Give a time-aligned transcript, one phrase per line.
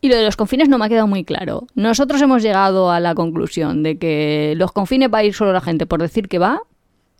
[0.00, 1.66] Y lo de los confines no me ha quedado muy claro.
[1.74, 5.60] Nosotros hemos llegado a la conclusión de que los confines va a ir solo la
[5.60, 6.62] gente por decir que va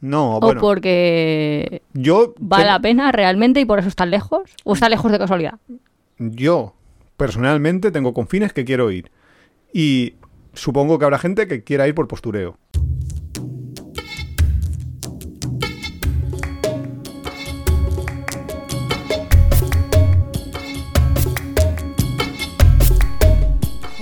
[0.01, 4.43] No, o bueno, porque yo, vale te- la pena realmente y por eso están lejos
[4.65, 5.55] o está lejos de casualidad.
[6.19, 6.75] yo
[7.19, 9.11] personalmente tengo confines que quiero ir.
[9.75, 10.15] Y
[10.55, 12.57] supongo que habrá gente que quiera ir por postureo.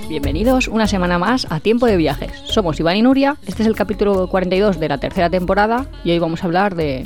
[0.09, 2.31] Bienvenidos una semana más a Tiempo de Viajes.
[2.45, 6.17] Somos Iván y Nuria, este es el capítulo 42 de la tercera temporada y hoy
[6.17, 7.05] vamos a hablar de...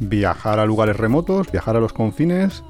[0.00, 2.64] Viajar a lugares remotos, viajar a los confines,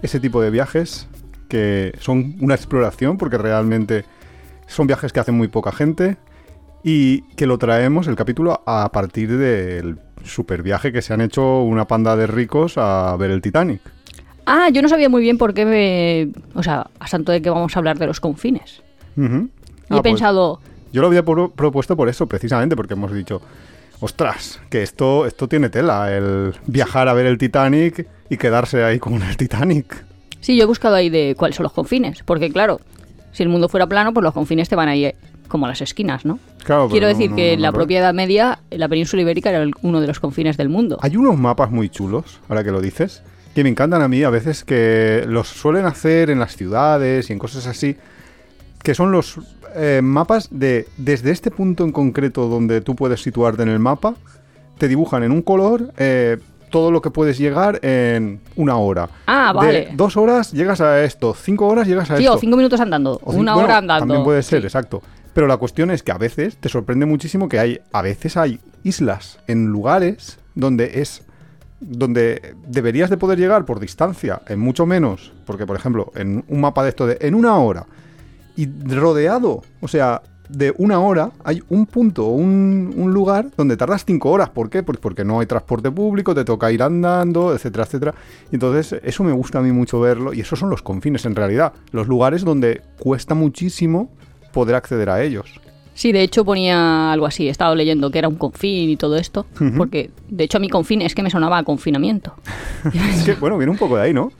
[0.00, 1.08] ese tipo de viajes
[1.50, 4.06] que son una exploración porque realmente
[4.66, 6.16] son viajes que hacen muy poca gente
[6.82, 11.60] y que lo traemos el capítulo a partir del super viaje que se han hecho
[11.60, 13.82] una panda de ricos a ver el Titanic.
[14.46, 16.32] Ah, yo no sabía muy bien por qué me...
[16.54, 18.87] O sea, a santo de que vamos a hablar de los confines.
[19.18, 19.36] Y Ah,
[19.88, 20.60] he pues pensado,
[20.92, 23.40] yo lo había pro- propuesto por eso, precisamente, porque hemos dicho,
[24.00, 28.98] ostras, que esto, esto tiene tela, el viajar a ver el Titanic y quedarse ahí
[28.98, 30.04] con el Titanic.
[30.40, 32.80] sí, yo he buscado ahí de cuáles son los confines, porque claro,
[33.32, 35.12] si el mundo fuera plano, pues los confines te van ahí
[35.48, 36.38] como a las esquinas, ¿no?
[36.64, 39.62] Claro, Quiero decir no- que no en la propia Edad Media, la península ibérica era
[39.62, 40.98] el- uno de los confines del mundo.
[41.00, 43.22] Hay unos mapas muy chulos, ahora que lo dices,
[43.54, 47.32] que me encantan a mí a veces que los suelen hacer en las ciudades y
[47.32, 47.96] en cosas así,
[48.82, 49.38] que son los
[49.74, 54.14] eh, mapas de desde este punto en concreto donde tú puedes situarte en el mapa,
[54.78, 56.38] te dibujan en un color eh,
[56.70, 59.08] todo lo que puedes llegar en una hora.
[59.26, 59.88] Ah, De vale.
[59.94, 62.36] dos horas llegas a esto, cinco horas llegas a Sí, esto.
[62.36, 64.02] o cinco minutos andando, O una bueno, hora andando.
[64.06, 64.66] También puede ser, Sí.
[64.66, 65.02] exacto.
[65.34, 68.60] Pero la cuestión es que a veces te sorprende muchísimo que hay, a veces hay
[68.84, 71.22] islas en lugares donde es
[71.80, 76.60] donde deberías de poder llegar por distancia en mucho menos, porque por ejemplo, en un
[76.60, 77.86] mapa de esto de en una hora
[78.58, 84.04] y rodeado, o sea, de una hora hay un punto, un, un lugar donde tardas
[84.04, 84.50] cinco horas.
[84.50, 84.82] ¿Por qué?
[84.82, 88.14] Pues porque no hay transporte público, te toca ir andando, etcétera, etcétera.
[88.50, 91.36] Y entonces eso me gusta a mí mucho verlo y esos son los confines en
[91.36, 94.10] realidad, los lugares donde cuesta muchísimo
[94.52, 95.60] poder acceder a ellos.
[95.94, 99.16] Sí, de hecho ponía algo así, he estado leyendo que era un confín y todo
[99.16, 102.34] esto, porque de hecho a mi confín es que me sonaba a confinamiento.
[102.94, 104.30] Es que, bueno, viene un poco de ahí, ¿no?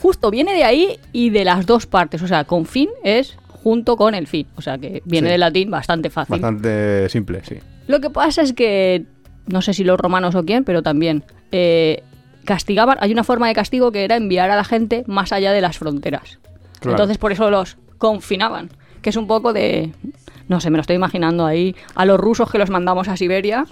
[0.00, 4.14] Justo viene de ahí y de las dos partes, o sea, confín es junto con
[4.14, 5.32] el fin, o sea que viene Sí.
[5.32, 6.32] del latín bastante fácil.
[6.40, 7.56] Bastante simple, sí.
[7.88, 9.04] Lo que pasa es que,
[9.46, 12.02] no sé si los romanos o quién, pero también eh,
[12.44, 15.60] castigaban, hay una forma de castigo que era enviar a la gente más allá de
[15.60, 16.38] las fronteras.
[16.80, 16.92] Claro.
[16.96, 18.70] Entonces por eso los confinaban,
[19.02, 19.92] que es un poco de,
[20.48, 23.66] no sé, me lo estoy imaginando ahí, a los rusos que los mandamos a Siberia.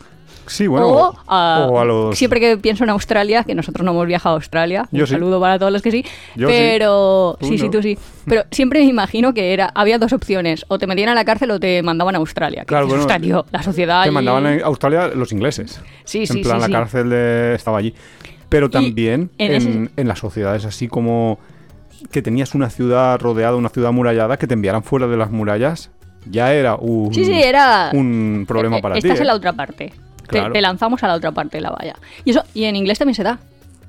[0.48, 0.86] Sí, bueno.
[0.86, 2.16] o, a, o a los...
[2.16, 5.14] Siempre que pienso en Australia, que nosotros no hemos viajado a Australia, Yo un sí.
[5.14, 6.04] saludo para todos los que sí,
[6.36, 6.54] Yo sí.
[6.56, 7.70] pero Tú sí, sí, no.
[7.72, 7.98] tú sí.
[8.26, 11.50] Pero siempre me imagino que era había dos opciones, o te metían a la cárcel
[11.50, 12.60] o te mandaban a Australia.
[12.60, 15.80] Que Claro, bueno, "Hostia, tío, la sociedad Te mandaban a Australia los ingleses.
[16.04, 17.92] Sí, en sí, plan, sí, la cárcel de- estaba allí.
[18.48, 21.40] Pero también en en, ese- en las sociedades así como
[22.10, 25.90] que tenías una ciudad rodeada, una ciudad amurallada, que te enviaran fuera de las murallas,
[26.28, 28.98] ya era un, Sí, sí, era un problema eh, para ti.
[28.98, 29.22] Estás ¿eh?
[29.22, 29.92] en la otra parte.
[29.92, 30.52] Te- Claro.
[30.52, 31.94] Te, lanzamos a la otra parte de la valla.
[32.24, 33.38] Y eso y en inglés también se da,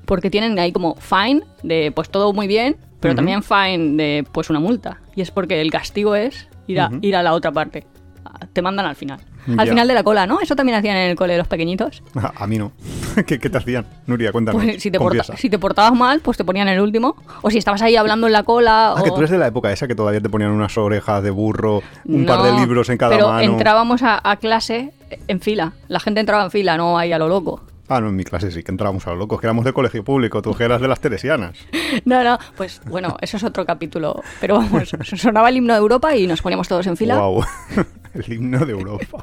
[0.04, 4.48] porque tienen ahí como fine de pues todo muy bien, pero también fine de pues
[4.48, 5.00] una multa.
[5.16, 7.84] Y es porque el castigo es ir a, ir a la otra parte.
[8.52, 9.18] Te mandan al final.
[9.56, 9.72] Al Ya.
[9.72, 10.40] final de la cola, ¿no?
[10.40, 12.02] Eso también hacían en el cole de los pequeñitos.
[12.36, 12.72] A mí no.
[13.26, 13.86] ¿Qué, qué te hacían?
[14.06, 14.62] Nuria, cuéntanos.
[14.62, 17.16] Pues si te, porta- si te portabas mal, pues te ponían el último.
[17.42, 18.88] O si estabas ahí hablando en la cola.
[18.96, 19.04] Ah, o...
[19.04, 21.82] que tú eres de la época esa que todavía te ponían unas orejas de burro,
[22.04, 23.40] un par de libros en cada pero mano.
[23.52, 24.92] entrábamos a, a clase
[25.28, 25.72] en fila.
[25.88, 27.62] La gente entraba en fila, no ahí a lo loco.
[27.88, 30.04] Ah, no, en mi clase sí, que entrábamos a los locos, que éramos de colegio
[30.04, 31.56] público, tú que eras de las teresianas.
[32.04, 34.22] No, no, pues bueno, eso es otro capítulo.
[34.42, 37.18] Pero vamos, sonaba el himno de Europa y nos poníamos todos en fila.
[37.18, 37.44] Wow.
[38.14, 39.18] El himno de Europa.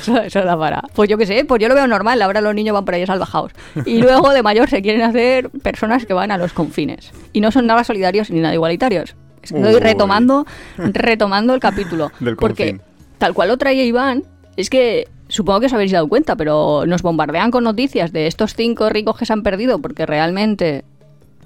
[0.00, 0.82] Eso, eso da para.
[0.94, 2.20] Pues yo qué sé, pues yo lo veo normal.
[2.22, 3.52] Ahora los niños van por ahí salvajados.
[3.86, 7.12] Y luego de mayor se quieren hacer personas que van a los confines.
[7.32, 9.14] Y no son nada solidarios ni nada igualitarios.
[9.42, 9.80] Estoy Uy.
[9.80, 10.46] retomando,
[10.78, 12.10] retomando el capítulo.
[12.20, 12.82] Del porque confín.
[13.18, 14.24] tal cual lo traía Iván,
[14.56, 18.54] es que supongo que os habéis dado cuenta, pero nos bombardean con noticias de estos
[18.54, 20.84] cinco ricos que se han perdido porque realmente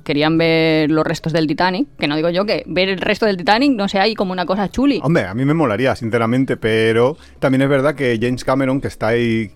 [0.03, 1.87] querían ver los restos del Titanic.
[1.97, 4.45] Que no digo yo que ver el resto del Titanic no sea ahí como una
[4.45, 5.01] cosa chuli.
[5.05, 9.09] Hombre, a mí me molaría, sinceramente, pero también es verdad que James Cameron, que está
[9.09, 9.53] ahí,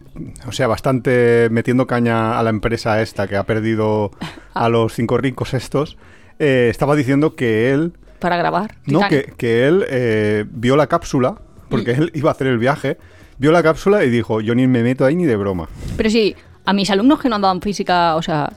[0.46, 4.12] o sea, bastante metiendo caña a la empresa esta que ha perdido
[4.54, 5.96] a los cinco ricos estos,
[6.38, 8.76] eh, estaba diciendo que él, Para grabar.
[8.86, 11.36] no, que, que él eh, vio la cápsula,
[11.68, 12.96] porque él iba a hacer el viaje,
[13.40, 15.68] vio la cápsula y dijo, yo ni me meto ahí ni de broma.
[15.96, 18.52] Pero sí, a mis alumnos que no andaban física, o sea,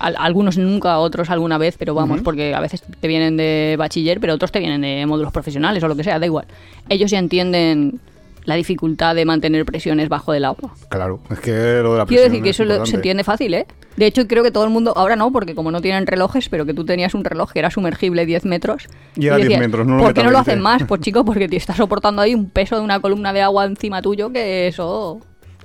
[0.00, 4.18] Al- algunos nunca, otros alguna vez, pero vamos, porque a veces te vienen de bachiller,
[4.18, 6.46] pero otros te vienen de módulos profesionales o lo que sea, da igual.
[6.88, 8.00] Ellos ya entienden
[8.44, 10.74] la dificultad de mantener presiones bajo del agua.
[10.88, 13.54] Claro, es que lo de la Quiero presión decir que es eso se entiende fácil,
[13.54, 13.66] ¿eh?
[13.96, 16.64] De hecho, creo que todo el mundo, ahora no, porque como no tienen relojes, pero
[16.64, 18.88] que tú tenías un reloj que era sumergible 10 metros.
[19.16, 20.84] Y era 10 decías, metros, no lo ¿Por qué no lo hacen más?
[20.84, 24.02] Pues chico, porque te está soportando ahí un peso de una columna de agua encima
[24.02, 25.20] tuyo que eso...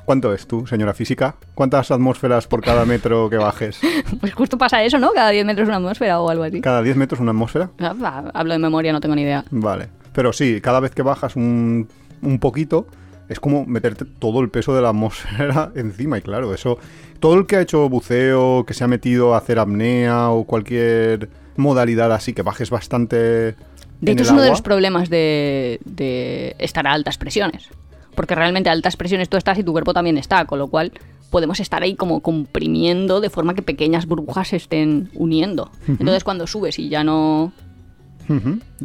[0.05, 1.35] ¿Cuánto es tú, señora física?
[1.53, 3.79] ¿Cuántas atmósferas por cada metro que bajes?
[4.21, 5.11] Pues justo pasa eso, ¿no?
[5.11, 6.61] Cada 10 metros una atmósfera o algo así.
[6.61, 7.71] ¿Cada 10 metros una atmósfera?
[7.79, 9.43] Ah, Hablo de memoria, no tengo ni idea.
[9.51, 9.89] Vale.
[10.13, 11.89] Pero sí, cada vez que bajas un,
[12.21, 12.87] un poquito,
[13.29, 16.17] es como meterte todo el peso de la atmósfera encima.
[16.17, 16.77] Y claro, eso.
[17.19, 21.29] Todo el que ha hecho buceo, que se ha metido a hacer apnea o cualquier
[21.55, 23.55] modalidad así, que bajes bastante.
[23.99, 27.69] De hecho, es uno de los problemas de, de estar a altas presiones.
[28.13, 30.91] Porque realmente a altas presiones tú estás y tu cuerpo también está, con lo cual
[31.29, 35.71] podemos estar ahí como comprimiendo de forma que pequeñas burbujas se estén uniendo.
[35.87, 37.51] Entonces cuando subes y ya no,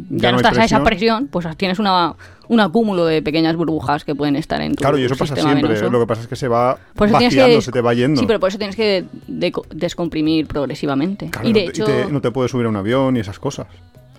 [0.09, 1.27] Ya no, estás a esa presión.
[1.27, 2.15] pues tienes una,
[2.47, 5.67] un acúmulo de pequeñas burbujas que pueden estar en tu Claro, y eso pasa siempre.
[5.73, 5.89] venoso.
[5.89, 8.19] Lo que pasa es que se va vaciando, que- se te va yendo.
[8.19, 9.05] Sí, pero por eso tienes que
[9.73, 11.29] descomprimir progresivamente.
[11.29, 13.19] Claro, y de no te- hecho, te- no te puedes subir a un avión y
[13.19, 13.67] esas cosas.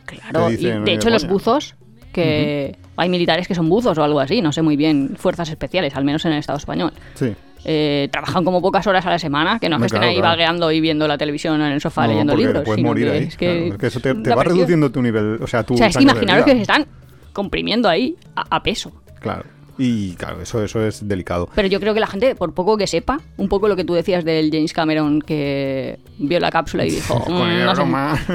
[0.06, 1.32] Claro, y de "Oye, hecho los coño".
[1.35, 1.75] buzos,
[2.12, 5.97] que hay militares que son buzos o algo así, no sé muy bien, fuerzas especiales,
[5.97, 6.93] al menos en el Estado español.
[7.15, 7.35] Sí.
[7.67, 10.17] Eh, trabajan como pocas horas a la semana, que no es que estén claro, ahí
[10.19, 10.33] claro.
[10.33, 12.63] vagueando y viendo la televisión en el sofá No, leyendo libros.
[12.65, 13.25] puedes sino morir que ahí.
[13.25, 15.39] es que, claro, es que eso te, va presión- reduciendo tu nivel.
[15.43, 16.87] O sea, tu O sea, es que imaginaros que se están
[17.33, 18.93] comprimiendo ahí a, a peso.
[19.21, 19.45] Claro.
[19.79, 21.49] Y claro, eso, eso es delicado.
[21.55, 23.95] Pero yo creo que la gente, por poco que sepa, un poco lo que tú
[23.95, 27.83] decías del James Cameron que vio la cápsula y dijo, "Mm, el no sé".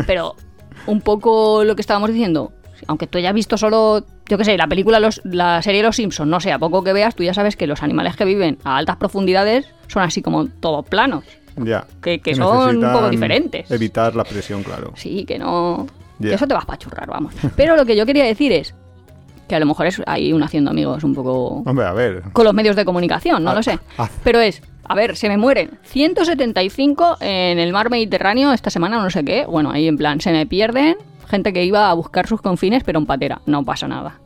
[0.05, 0.35] pero
[0.87, 2.51] un poco lo que estábamos diciendo,
[2.87, 6.29] aunque tú hayas visto solo, yo qué sé, la película, los, la serie Los Simpsons,
[6.29, 8.77] no sé, a poco que veas, tú ya sabes que los animales que viven a
[8.77, 11.23] altas profundidades son así como todos planos.
[11.57, 11.85] Ya.
[12.01, 13.69] Que- que son un poco diferentes.
[13.71, 14.93] Evitar la presión, claro.
[14.95, 15.87] Sí, que no...
[16.21, 17.33] Que Eso te vas a pachurrar, vamos.
[17.55, 18.75] Pero lo que yo quería decir es
[19.47, 22.21] que a lo mejor es ahí un haciendo amigos un poco Hombre, a ver.
[22.33, 23.79] con los medios de comunicación, no Ah, lo sé.
[23.97, 24.07] ah.
[24.23, 29.09] Pero es, a ver, se me mueren 175 en el mar Mediterráneo esta semana, no
[29.09, 29.45] sé qué.
[29.45, 30.97] Bueno, ahí en plan, se me pierden
[31.29, 34.19] gente que iba a buscar sus confines, pero en patera, no pasa nada.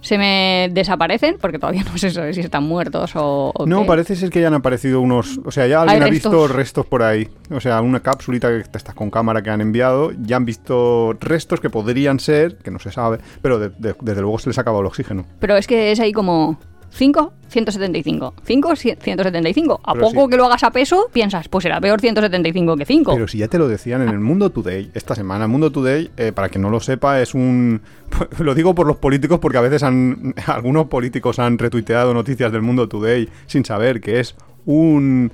[0.00, 3.86] Se me desaparecen, porque todavía no sé si están muertos o, o No, qué.
[3.88, 5.40] parece ser que ya han aparecido unos.
[5.44, 6.32] O sea, ya alguien ha restos.
[6.32, 7.28] visto restos por ahí.
[7.50, 10.12] O sea, una capsulita que estás con cámara que han enviado.
[10.22, 14.20] Ya han visto restos que podrían ser, que no se sabe, pero de- de- desde
[14.20, 15.26] luego se les ha acabado el oxígeno.
[15.40, 16.60] Pero es que es ahí como
[16.96, 18.34] 5, 175.
[18.42, 19.80] 5, 175.
[19.84, 20.30] A Pero poco sí.
[20.30, 23.12] que lo hagas a peso, piensas, pues será peor 175 que 5.
[23.12, 25.44] Pero si ya te lo decían en el Mundo Today esta semana.
[25.44, 27.82] El Mundo Today, eh, para quien no lo sepa, es un.
[28.38, 32.62] Lo digo por los políticos porque a veces han, algunos políticos han retuiteado noticias del
[32.62, 34.34] Mundo Today sin saber que es
[34.64, 35.30] un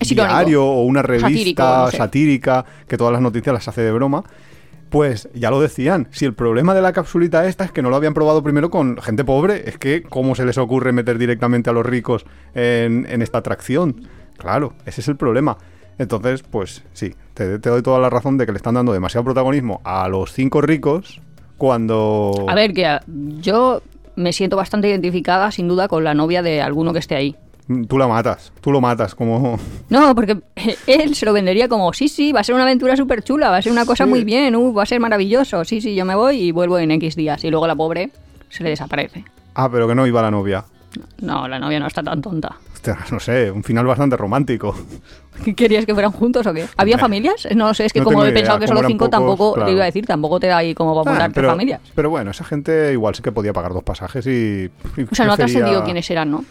[0.00, 1.96] diario o una revista Satírico, no sé.
[1.96, 4.24] satírica que todas las noticias las hace de broma.
[4.94, 7.96] Pues ya lo decían, si el problema de la capsulita esta es que no lo
[7.96, 11.72] habían probado primero con gente pobre, es que cómo se les ocurre meter directamente a
[11.72, 12.24] los ricos
[12.54, 14.02] en, en esta atracción.
[14.36, 15.58] Claro, ese es el problema.
[15.98, 19.24] Entonces, pues sí, te, te doy toda la razón de que le están dando demasiado
[19.24, 21.20] protagonismo a los cinco ricos
[21.58, 22.46] cuando...
[22.46, 23.00] A ver, que
[23.40, 23.82] yo
[24.14, 27.36] me siento bastante identificada, sin duda, con la novia de alguno que esté ahí.
[27.88, 29.58] Tú la matas, tú lo matas, como...
[29.88, 30.38] No, porque
[30.86, 33.56] él se lo vendería como, sí, sí, va a ser una aventura súper chula, va
[33.58, 34.10] a ser una cosa Sí.
[34.10, 36.90] muy bien, uh, va a ser maravilloso, sí, sí, yo me voy y vuelvo en
[36.90, 37.42] X días.
[37.44, 38.10] Y luego la pobre
[38.50, 39.24] se le desaparece.
[39.54, 40.64] Ah, pero que no iba la novia.
[41.20, 42.54] No, la novia no está tan tonta.
[42.72, 44.76] Hostia, no sé, un final bastante romántico.
[45.44, 46.66] ¿Qué ¿Querías que fueran juntos o qué?
[46.76, 47.48] ¿Había familias?
[47.56, 49.54] No sé, es que No como he idea, pensado que como solo cinco, pocos, tampoco,
[49.54, 49.66] claro.
[49.68, 51.80] te iba a decir, tampoco te da ahí como para Ah, montarte pero, familias.
[51.94, 54.70] pero bueno, esa gente igual sí que podía pagar dos pasajes y...
[54.98, 56.44] y O sea, no ha prefería- trascendido quiénes eran, ¿no?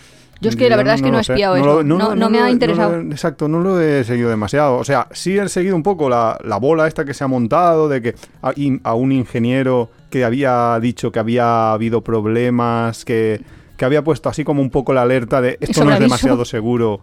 [0.44, 1.84] Yo es que la verdad es que no, he espiado eso.
[1.84, 3.00] lo- No, me ha interesado.
[3.02, 4.78] exacto, no lo he seguido demasiado.
[4.78, 7.90] O sea, sí he seguido un poco la, la bola esta que se ha montado
[7.90, 13.42] de que a, un ingeniero que había dicho que había habido problemas, que,
[13.78, 17.00] que había puesto así como un poco la alerta de esto no es demasiado seguro.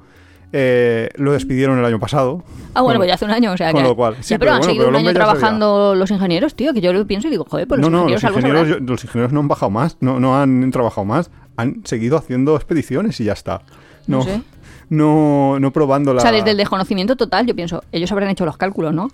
[0.52, 2.42] eh, lo despidieron el año pasado.
[2.74, 3.88] Ah, bueno, pues ya hace un año, o sea con que...
[3.88, 6.10] lo cual, Ya, sí, pero, pero han bueno, seguido pero un año ya trabajando los
[6.10, 8.24] ingenieros, tío, que yo lo pienso y digo, joder, pues los no, no, los ingenieros
[8.24, 8.86] algo ingenieros, sabrán.
[8.86, 12.56] yo- los ingenieros no han bajado más, no, no han trabajado más, han seguido haciendo
[12.56, 13.62] expediciones y ya está.
[14.06, 14.42] No No, sé.
[14.90, 16.18] no, no probando la...
[16.18, 19.08] O sea, desde el desconocimiento total, yo pienso, ellos habrán hecho los cálculos, ¿no?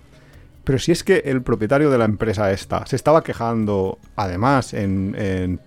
[0.63, 5.15] Pero si es que el propietario de la empresa esta se estaba quejando, además, en,
[5.17, 5.59] en-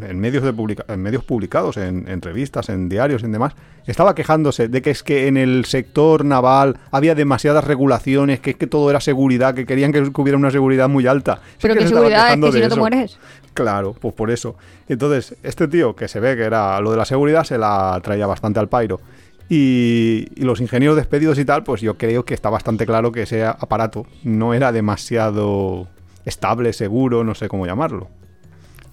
[0.00, 3.54] en medios, de publica- en medios publicados, en, en revistas, en diarios, en demás,
[3.86, 8.56] estaba quejándose de que es que en el sector naval había demasiadas regulaciones, que es
[8.56, 11.40] que todo era seguridad, que querían que hubiera una seguridad muy alta.
[11.60, 13.18] Pero que qué seguridad es que si no te mueres.
[13.56, 14.56] Claro, pues por eso.
[14.88, 18.26] Entonces, este tío que se ve que era lo de la seguridad se la traía
[18.26, 19.00] bastante al pairo.
[19.48, 23.22] Y, y los ingenieros despedidos y tal, pues yo creo que está bastante claro que
[23.22, 25.88] ese aparato no era demasiado
[26.24, 28.08] estable, seguro, no sé cómo llamarlo.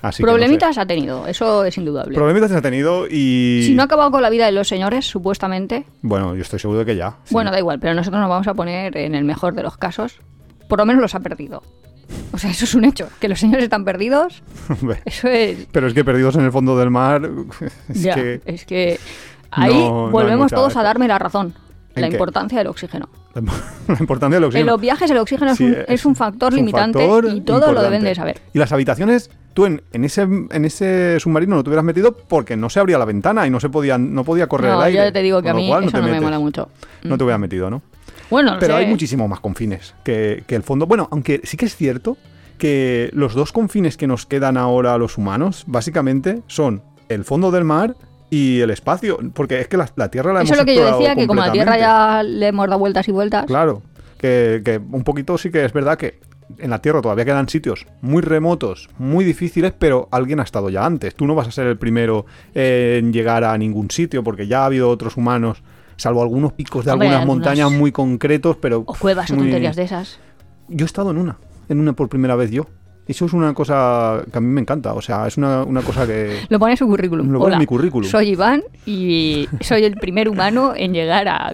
[0.03, 0.38] Así que no sé.
[0.38, 2.13] Problemitas ha tenido, eso es indudable.
[2.13, 3.63] Problemitas se ha tenido y...
[3.65, 5.86] Si no ha acabado con la vida de los señores, supuestamente.
[6.01, 7.17] Bueno, yo estoy seguro de que ya.
[7.24, 7.34] sí.
[7.34, 10.20] Bueno, da igual, pero nosotros nos vamos a poner en el mejor de los casos.
[10.67, 11.63] Por lo menos los ha perdido.
[12.32, 13.08] O sea, eso es un hecho.
[13.20, 14.41] Que los señores están perdidos,
[15.05, 15.67] eso es.
[15.72, 17.29] Pero es que perdidos en el fondo del mar...
[17.89, 19.00] Es ya, que es que
[19.51, 21.53] ahí No, no volvemos todos a darme la razón.
[21.96, 22.15] ¿En La qué?
[22.15, 23.08] importancia del oxígeno.
[23.36, 24.72] la importancia del En oxígeno.
[24.72, 27.41] los viajes el oxígeno es, Sí, un, es un factor es un limitante factor y
[27.41, 28.41] todo lo deben de saber.
[28.51, 32.58] Y las habitaciones, tú en, en ese, en ese submarino no te hubieras metido porque
[32.58, 35.05] no se abría la ventana y no se podía, no podía correr No, el aire.
[35.05, 36.70] yo te digo que a mí cual, eso te no me mola mucho.
[37.03, 37.84] No te hubieras metido, ¿no?
[38.30, 38.80] Bueno, Pero sé.
[38.84, 40.86] hay muchísimo más confines que, que el fondo.
[40.88, 42.18] Bueno, aunque sí que es cierto
[42.58, 47.51] que los dos confines que nos quedan ahora a los humanos, básicamente, son el fondo
[47.51, 47.96] del mar
[48.30, 49.20] y el espacio.
[49.34, 51.27] Porque es que la, la Tierra la Eso hemos es lo que yo decía, que
[51.27, 53.46] como la Tierra ya le hemos dado vueltas y vueltas.
[53.46, 53.82] Claro,
[54.18, 56.20] que, que un poquito sí que es verdad que
[56.58, 60.86] en la Tierra todavía quedan sitios muy remotos, muy difíciles, pero alguien ha estado ya
[60.86, 61.15] antes.
[61.15, 64.65] Tú no vas a ser el primero en llegar a ningún sitio porque ya ha
[64.65, 65.63] habido otros humanos,
[66.03, 68.79] salvo algunos picos de Hombre, algunas algunos- montañas muy concretos, pero...
[68.86, 70.19] O cuevas o tonterías de esas.
[70.67, 71.38] Yo he estado en una,
[71.69, 72.67] en una por primera vez yo.
[73.07, 76.07] Eso es una cosa que a mí me encanta, o sea, es una, una cosa
[76.07, 76.39] que...
[76.50, 77.29] Lo pone en su currículum.
[77.31, 78.10] Lo pone en mi currículum.
[78.10, 81.53] Soy Iván y soy el primer humano en llegar a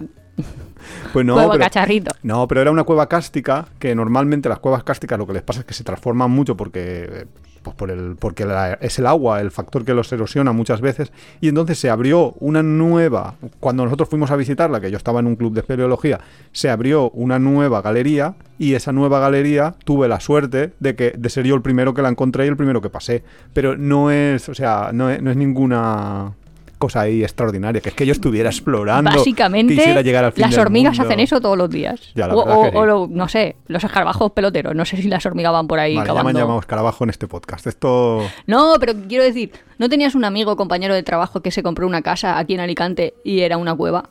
[1.12, 2.12] Pues no, Cueva pero- Cacharrito.
[2.22, 5.60] No, pero era una cueva cástica que normalmente las cuevas cásticas lo que les pasa
[5.60, 7.26] es que se transforman mucho porque eh,
[7.62, 11.12] pues por el porque la- es el agua el factor que los erosiona muchas veces.
[11.40, 15.26] Y entonces se abrió una nueva cuando nosotros fuimos a visitarla que yo estaba en
[15.26, 16.20] un club de espeleología
[16.52, 21.28] se abrió una nueva galería y esa nueva galería tuve la suerte de que de
[21.30, 23.22] ser yo el primero que la encontré y el primero que pasé.
[23.52, 26.32] Pero no es o sea no es, no es ninguna
[26.80, 30.50] cosa ahí extraordinaria que es que yo estuviera explorando Básicamente, quisiera llegar al fin las
[30.50, 31.08] del hormigas mundo.
[31.08, 32.10] hacen eso todos los días.
[32.16, 32.70] Ya, o, o- sí.
[32.74, 34.74] o lo- no sé, los escarabajos peloteros.
[34.74, 36.40] No sé si las hormigas van por ahí Vale, ya me han cavando.
[36.40, 37.66] llamado escarabajo en este podcast.
[37.68, 38.22] Esto.
[38.46, 42.02] No, pero quiero decir, ¿no tenías un amigo, compañero de trabajo, que se compró una
[42.02, 44.08] casa aquí en Alicante y era una cueva?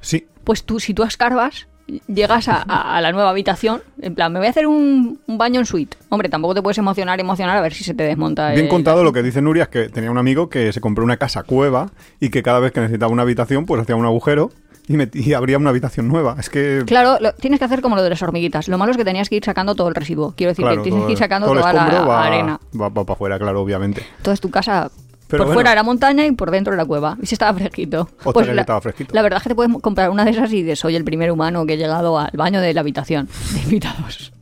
[0.00, 1.68] Sí, Pues tú, si tú escarbas,
[2.06, 5.38] llegas a, a- a la nueva habitación, en plan, me voy a hacer un, un
[5.38, 5.96] baño en suite.
[6.08, 8.50] Hombre, tampoco te puedes emocionar, emocionar a ver si se te desmonta.
[8.50, 11.04] bien el- contado lo que dice Nuria es que tenía un amigo que se compró
[11.04, 14.50] una casa cueva y que cada vez que necesitaba una habitación, pues hacía un agujero
[14.88, 14.96] y,
[15.30, 16.36] y abría una habitación nueva.
[16.38, 16.82] Es que.
[16.86, 18.68] Claro, lo- tienes que hacer como lo de las hormiguitas.
[18.68, 20.34] Lo malo es que tenías que ir sacando todo el residuo.
[20.36, 22.60] Quiero decir, claro, que tienes que ir sacando toda la escombro va, arena.
[22.80, 24.02] Va, para afuera, claro, obviamente.
[24.18, 24.90] Entonces tu casa
[25.32, 25.56] Pero por bueno.
[25.56, 27.18] fuera era montaña y por dentro era cueva.
[27.20, 28.08] Y si estaba fresquito.
[28.22, 29.12] Pues la, estaba fresquito.
[29.14, 31.32] la verdad es que te puedes comprar una de esas y de soy el primer
[31.32, 34.32] humano que he llegado al baño de la habitación de invitados.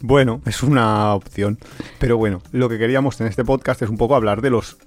[0.00, 1.58] Bueno, es una opción.
[1.98, 4.78] Pero bueno, lo que queríamos en este podcast es un poco hablar de los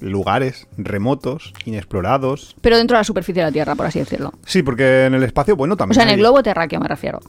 [0.00, 2.56] lugares remotos, inexplorados.
[2.60, 4.32] Pero dentro de la superficie de la Tierra, por así decirlo.
[4.44, 5.94] Sí, porque en el espacio, bueno, O también.
[5.94, 7.20] sea, en el globo terráqueo me refiero.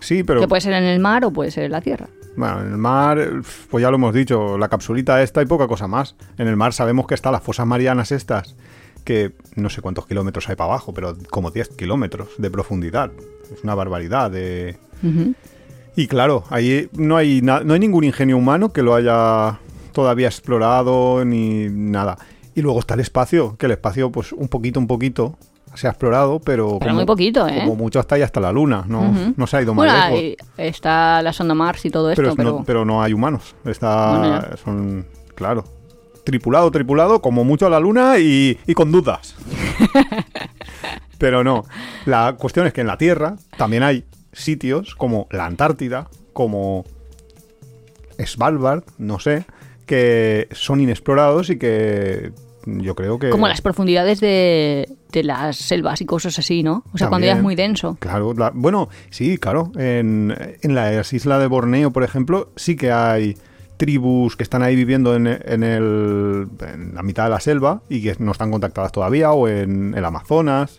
[0.00, 0.40] Sí, pero.
[0.40, 2.08] Que puede ser en el mar o puede ser en la Tierra.
[2.38, 5.88] Bueno, en el mar, pues ya lo hemos dicho, la capsulita esta y poca cosa
[5.88, 6.14] más.
[6.38, 8.54] En el mar sabemos que están las fosas marianas estas,
[9.02, 13.10] que no sé cuántos kilómetros hay para abajo, pero como 10 kilómetros de profundidad.
[13.52, 14.78] Es una barbaridad de...
[15.96, 19.58] Y claro, ahí no hay, no hay ningún ingenio humano que lo haya
[19.92, 22.18] todavía explorado ni nada.
[22.54, 25.36] Y luego está el espacio, que el espacio pues un poquito, un poquito
[25.78, 26.78] se ha explorado, pero...
[26.80, 27.60] Pero muy poquito, ¿eh?
[27.60, 30.48] Como mucho hasta ahí, hasta la luna, no, no se ha ido más Bueno, lejos.
[30.56, 32.50] está la sonda Mars y todo esto, pero, pero...
[32.50, 33.54] No, pero no hay humanos.
[33.64, 35.64] Está, Bueno, son, claro,
[36.24, 39.36] tripulado, tripulado, como mucho a la luna y, y con dudas.
[41.18, 41.64] pero no.
[42.06, 46.84] La cuestión es que en la Tierra también hay sitios como la Antártida, como
[48.18, 49.44] Svalbard, no sé,
[49.86, 52.32] que son inexplorados y que
[52.82, 53.30] yo creo que...
[53.30, 56.84] Como las profundidades de, de las selvas y cosas así, ¿no?
[56.92, 57.96] O sea, cuando ya es muy denso.
[58.00, 59.72] Claro, la- bueno, sí, claro.
[59.76, 63.36] En, en las islas de Borneo, por ejemplo, sí que hay
[63.76, 68.02] tribus que están ahí viviendo en, en el, en la mitad de la selva y
[68.02, 70.78] que no están contactadas todavía, o en el Amazonas.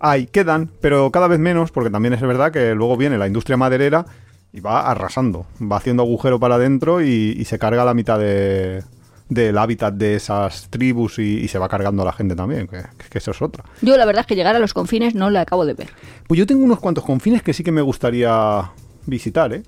[0.00, 3.56] Hay, quedan, pero cada vez menos, porque también es verdad que luego viene la industria
[3.56, 4.04] maderera
[4.52, 8.82] y va arrasando, va haciendo agujero para adentro y, y se carga la mitad de,
[9.28, 12.82] del hábitat de esas tribus y, y se va cargando a la gente también, que,
[13.10, 13.64] que eso es otra.
[13.82, 15.88] Yo la verdad es que llegar a los confines no lo acabo de ver.
[16.26, 18.70] Pues yo tengo unos cuantos confines que sí que me gustaría
[19.06, 19.62] visitar, ¿eh?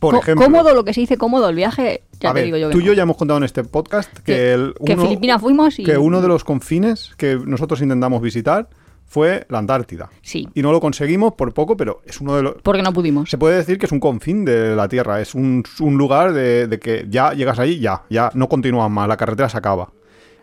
[0.00, 2.56] Por ejemplo, Cómodo, lo que se dice cómodo el viaje, ya a te ver, digo
[2.56, 5.42] yo tú y yo ya hemos contado en este podcast que, Que- el, que Filipinas
[5.42, 8.70] fuimos y- que uno de los confines que nosotros intentamos visitar
[9.12, 10.08] fue la Antártida.
[10.22, 12.54] Sí, Y no lo conseguimos por poco, pero es uno de los...
[12.62, 13.28] porque no pudimos.
[13.28, 16.68] Se puede decir que es un confín de la Tierra, es un, un lugar de,
[16.68, 19.90] de que ya llegas ahí, ya, ya no continúas más, la carretera se acaba.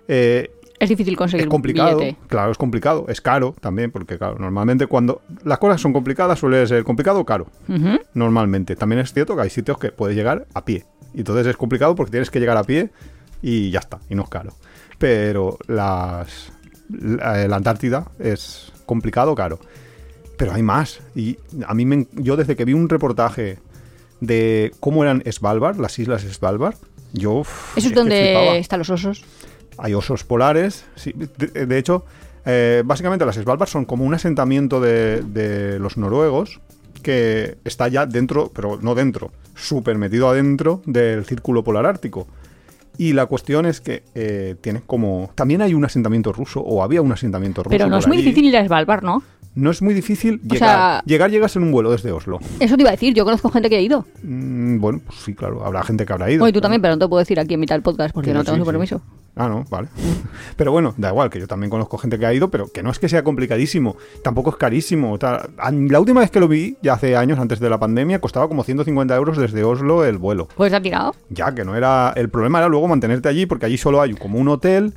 [0.09, 2.17] Eh, Es difícil conseguir Es complicado, billete.
[2.27, 6.67] claro, es complicado, es caro también, porque claro, normalmente cuando las cosas son complicadas suele
[6.67, 7.47] ser complicado o caro,
[8.13, 8.75] normalmente.
[8.75, 10.83] También es cierto que hay sitios que puedes llegar a pie,
[11.13, 12.89] y entonces es complicado porque tienes que llegar a pie
[13.41, 14.51] y ya está, y no es caro.
[14.97, 16.51] Pero las
[16.89, 19.60] la, la Antártida es complicado, caro.
[20.38, 23.58] Pero hay más, y a mí me, yo desde que vi un reportaje
[24.20, 26.75] de cómo eran Svalbard, las islas Svalbard,
[27.13, 27.41] yo
[27.75, 29.24] Eso es donde están los osos.
[29.77, 30.86] Hay osos polares.
[30.96, 32.06] sí, de, de hecho,
[32.46, 36.60] eh, básicamente las Svalbard son como un asentamiento de, de los noruegos
[37.01, 42.27] que está ya dentro, pero no dentro, súper metido adentro del círculo polar ártico.
[42.97, 45.29] Y la cuestión es que eh, tiene como...
[45.35, 47.69] También hay un asentamiento ruso, o había un asentamiento ruso.
[47.69, 48.25] Pero no es muy allí.
[48.25, 49.21] difícil ir a Svalbard, ¿no?
[49.57, 50.69] No es muy difícil O llegar.
[50.69, 52.39] sea- Llegar llegas en un vuelo desde Oslo.
[52.59, 54.05] Eso te iba a decir, yo conozco gente que ha ido.
[54.21, 56.39] Mm, bueno, pues sí, claro, habrá gente que habrá ido.
[56.41, 58.29] Bueno, y tú también, pero no te puedo decir aquí en mitad del podcast porque
[58.29, 58.71] Que no tengo sí, su sí.
[58.71, 59.01] permiso.
[59.35, 59.87] Ah, no, vale.
[60.55, 62.91] Pero bueno, da igual, que yo también conozco gente que ha ido, pero que no
[62.91, 65.17] es que sea complicadísimo, tampoco es carísimo.
[65.17, 65.49] tal.
[65.89, 68.63] La última vez que lo vi, ya hace años, antes de la pandemia, costaba como
[68.63, 70.47] 150 euros desde Oslo el vuelo.
[70.55, 71.15] Pues ha tirado.
[71.29, 72.13] Ya que no era.
[72.15, 74.93] El problema era luego mantenerte allí, porque allí solo hay como un hotel.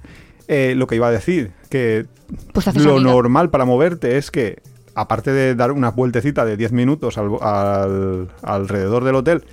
[0.52, 2.07] Eh, lo que iba a decir, que
[2.52, 3.12] Pues lo amiga.
[3.12, 4.61] normal para moverte es que,
[4.97, 9.45] aparte de dar una vueltecita de 10 minutos al- al- alrededor del hotel,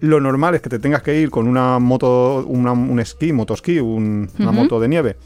[0.00, 3.78] lo normal es que te tengas que ir con una moto, una- un esquí, motosquí,
[3.78, 5.16] un- una moto de nieve.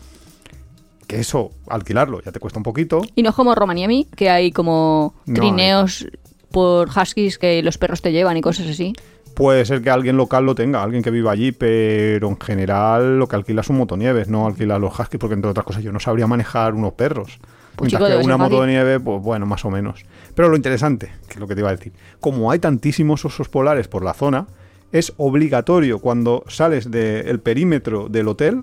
[1.06, 3.00] Que eso, alquilarlo, ya te cuesta un poquito.
[3.14, 6.06] Y no es como Romaniemi, que hay como No trineos
[6.50, 8.92] por huskies que los perros te llevan y cosas así.
[9.37, 13.28] Puede ser que alguien local lo tenga, alguien que viva allí, pero en general lo
[13.28, 16.26] que alquila son motonieves, no alquila los huskies, porque entre otras cosas yo no sabría
[16.26, 17.38] manejar unos perros.
[17.76, 20.07] Pues, Mientras chico, que una moto de nieve, pues bueno, más o menos.
[20.35, 23.50] Pero lo interesante, que es lo que te iba a decir, como hay tantísimos osos
[23.50, 24.47] polares por la zona,
[24.90, 28.62] es obligatorio cuando sales del perímetro del hotel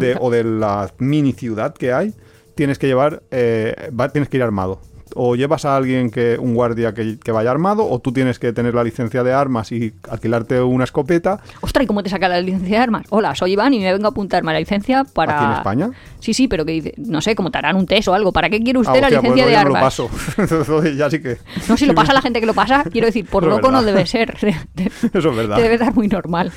[0.00, 2.14] De o de la mini ciudad que hay,
[2.54, 4.80] tienes que llevar, eh, va- tienes que ir armado.
[5.14, 8.52] O llevas a alguien que, un guardia que, que vaya armado, o tú tienes que
[8.52, 11.40] tener la licencia de armas y alquilarte una escopeta.
[11.60, 13.06] Ostras, ¿y cómo te saca la licencia de armas?
[13.10, 15.36] Hola, soy Iván y me vengo a apuntarme a la licencia para...
[15.36, 15.90] ¿Aquí en España?
[16.20, 18.32] Sí, sí, pero que dice, no sé, como te harán un test o algo.
[18.32, 20.80] ¿Para qué quiere usted Ah, la hostia, pues licencia no, de yo no lo armas?
[20.80, 20.94] paso.
[20.96, 21.38] Ya sí que...
[21.68, 23.82] No, si lo pasa la gente que lo pasa, quiero decir, por Eso loco no
[23.82, 24.34] debe ser.
[25.12, 25.56] Eso es verdad.
[25.56, 26.52] Te debe dar muy normal.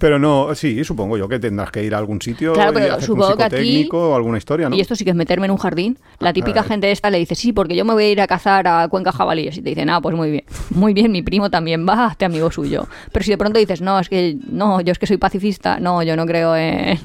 [0.00, 2.94] Pero no, sí, supongo yo que tendrás que ir a algún sitio Claro, y pero
[2.94, 4.74] hacer supongo un que aquí- o alguna historia, ¿no?
[4.74, 5.98] Y esto sí que es meterme en un jardín.
[6.18, 6.64] La típica Ah.
[6.64, 9.12] gente esta le dice, sí, porque yo me voy a ir a cazar a Cuenca
[9.12, 9.56] Jabalíes.
[9.58, 10.44] Y te dicen, ah, pues muy bien.
[10.70, 12.86] Muy bien, mi primo también va, hazte amigo suyo.
[13.12, 16.02] Pero si de pronto dices, no, es que no, yo es que soy pacifista, no,
[16.02, 16.98] yo no creo en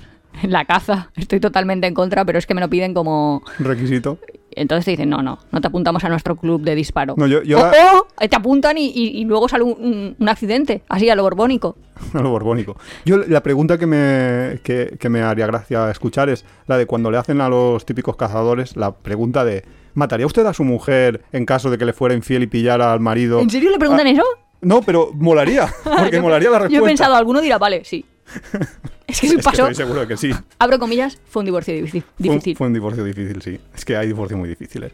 [0.43, 3.43] la caza, estoy totalmente en contra, pero es que me lo piden como...
[3.59, 4.17] Requisito.
[4.57, 7.15] Entonces te dicen, no, no, no te apuntamos a nuestro club de disparo.
[7.17, 10.29] No, yo- yo O- la- o te apuntan y, y- y luego sale un, un-
[10.29, 11.75] accidente, así a lo borbónico.
[12.13, 12.77] A lo borbónico.
[13.05, 17.11] Yo la pregunta que me, que, que me haría gracia escuchar es la de cuando
[17.11, 21.45] le hacen a los típicos cazadores la pregunta de ¿mataría usted a su mujer en
[21.45, 23.39] caso de que le fuera infiel y pillara al marido?
[23.41, 24.23] ¿En serio le preguntan eso?
[24.61, 26.77] No, pero molaría, porque Yo- molaría la respuesta.
[26.79, 28.05] Yo he pensado, alguno dirá, vale, sí.
[29.07, 29.61] Es que Es que pasó.
[29.67, 30.31] estoy seguro de que sí.
[30.59, 32.03] Abro comillas, fue un divorcio difícil.
[32.17, 32.41] Fue un-.
[32.55, 33.59] Fue, un divorcio difícil, sí.
[33.75, 34.91] Es que hay divorcios muy difíciles.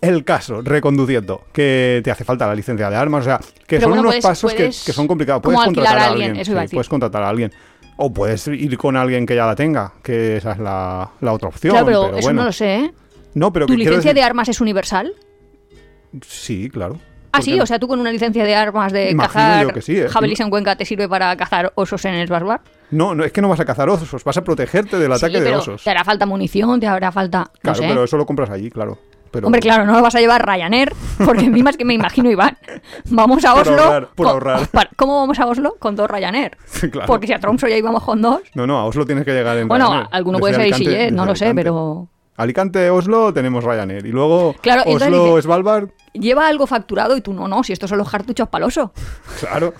[0.00, 3.80] El caso, reconduciendo, que te hace falta la licencia de armas, o sea, que Pero
[3.82, 5.42] son bueno, unos puedes- pasos que, puedes que son complicados.
[5.42, 7.52] Puedes contratar a a alguien, a puedes contratar a alguien.
[7.96, 11.48] O puedes ir con alguien que ya la tenga, que esa es la, la otra
[11.48, 11.72] opción.
[11.72, 12.40] Claro, pero, pero eso bueno.
[12.42, 12.94] no lo sé, ¿eh?
[13.34, 15.12] No, pero ¿Tu licencia de armas es universal?
[16.26, 17.00] Sí, claro.
[17.30, 17.64] Ah, ¿Por sí, no?
[17.64, 20.06] o sea, tú con una licencia de armas de Imagino cazar que sí, ¿eh?
[20.38, 22.60] en Cuenca te sirve para cazar osos en el Svalbard.
[22.90, 25.40] No, no, es que no vas a cazar osos, vas a protegerte del Sí, ataque
[25.42, 25.84] de osos.
[25.84, 27.40] Te hará falta munición, te hará falta.
[27.40, 27.86] No Claro, sé.
[27.88, 28.98] pero eso lo compras allí, claro.
[29.30, 30.90] Pero, Hombre, claro, no lo vas a llevar Ryanair,
[31.22, 32.56] porque encima es que me imagino, Iván.
[33.10, 33.82] Vamos a Por Oslo.
[33.82, 34.68] ahorrar, por con- ahorrar.
[34.72, 35.76] para- ¿Cómo vamos a Oslo?
[35.78, 36.56] Con dos Ryanair.
[36.90, 37.06] Claro.
[37.06, 38.40] Porque si a Tromso ya íbamos con dos.
[38.54, 40.08] No, no, a Oslo tienes que llegar en Bueno, Ryanair.
[40.12, 42.08] alguno Desde puede ser Alicante- no lo sé, pero.
[42.38, 44.06] Alicante, Oslo, tenemos Ryanair.
[44.06, 47.62] Y luego Claro, y entonces Oslo, dice- Svalbard, Lleva algo facturado y tú no, no,
[47.62, 48.92] si estos son los cartuchos paloso.
[49.40, 49.74] claro.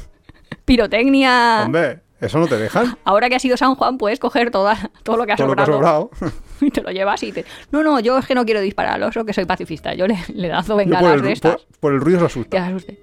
[0.64, 1.62] Pirotecnia.
[1.64, 2.96] Hombre, eso no te dejan.
[3.04, 5.56] Ahora que ha sido San Juan, puedes coger toda, todo lo que ha Todo lo
[5.56, 6.32] que sobrado sobrado.
[6.60, 7.44] y te lo llevas y te.
[7.70, 9.94] No, no, yo es que no quiero disparar al oso, que soy pacifista.
[9.94, 11.56] Yo le, le por, bengalas el, de estas.
[11.62, 12.66] por- por el ruido se asusta.
[12.66, 13.00] asuste.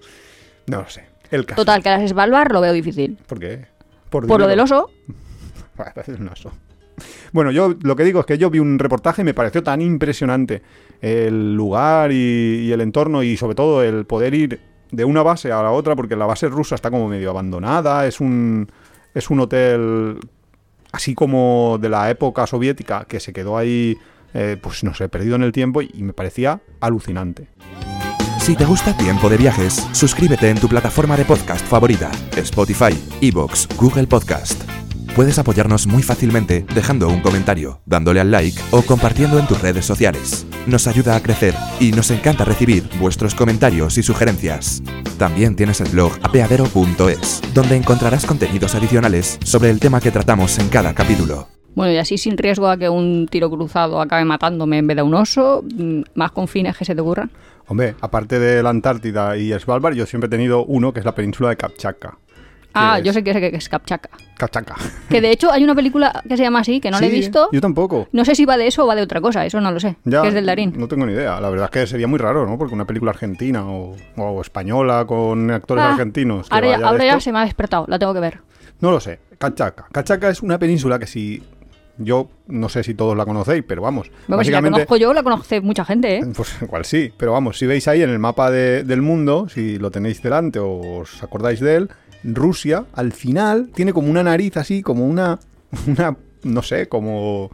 [0.68, 1.06] No lo sé.
[1.32, 1.62] El caso.
[1.62, 3.18] Total, que las Svalbard lo veo difícil.
[3.26, 3.65] ¿Por qué?
[4.10, 4.91] Por lo del oso,
[5.96, 6.52] es un oso.
[7.31, 9.81] Bueno, yo lo que digo es que yo vi un reportaje y me pareció tan
[9.81, 10.62] impresionante
[11.01, 14.60] el lugar y, el entorno y sobre todo el poder ir
[14.91, 18.19] de una base a la otra porque la base rusa está como medio abandonada, es
[18.19, 18.69] un
[19.13, 20.19] es un hotel
[20.91, 23.97] así como de la época soviética que se quedó ahí
[24.34, 27.47] eh, pues no sé, perdido en el tiempo y me parecía alucinante.
[28.45, 33.67] Si te gusta Tiempo de Viajes, suscríbete en tu plataforma de podcast favorita, Spotify, Evox,
[33.75, 34.85] Google Podcast.
[35.15, 39.86] Puedes apoyarnos muy fácilmente dejando un comentario, dándole al like o compartiendo en tus redes
[39.86, 40.45] sociales.
[40.67, 44.84] Nos ayuda a crecer y nos encanta recibir vuestros comentarios y sugerencias.
[45.17, 50.67] También tienes el blog apeadero.es, donde encontrarás contenidos adicionales sobre el tema que tratamos en
[50.67, 51.47] cada capítulo.
[51.75, 55.04] Bueno, y así sin riesgo a que un tiro cruzado acabe matándome en vez de
[55.04, 57.32] un oso, mm, más con fines que se te ocurran.
[57.67, 61.15] Hombre, aparte de la Antártida y Svalbard, yo siempre he tenido uno que es la
[61.15, 62.17] península de Kamchatka.
[62.76, 64.10] Ah, yo sé que, que es Kapchaka.
[64.38, 64.76] Kamchatka.
[65.10, 67.50] Que de hecho hay una película que se llama así, que no la he visto.
[67.52, 68.08] Yo tampoco.
[68.12, 69.96] No sé si va de eso o va de otra cosa, eso no lo sé.
[70.04, 70.74] Ya, que es del Darín.
[70.78, 71.40] No tengo ni idea.
[71.40, 72.58] La verdad es que sería muy raro, ¿no?
[72.58, 76.48] Porque una película argentina o, o española con actores Ah, argentinos.
[76.50, 78.40] Ahora, ya, ahora se me ha despertado, la tengo que ver.
[78.82, 79.20] No lo sé.
[79.38, 79.88] Kamchatka.
[79.92, 81.42] Kamchatka es una península que si...
[81.98, 84.12] Yo no sé si todos la conocéis, pero vamos.
[84.28, 86.22] Vamos, si la conozco yo, la conoce mucha gente, ¿eh?
[86.36, 89.78] Pues igual sí, pero vamos, si veis ahí en el mapa de- del mundo, si
[89.80, 91.90] lo tenéis delante o os acordáis de él,
[92.34, 95.40] Rusia al final tiene como una nariz así, como una,
[95.88, 97.52] una no sé, como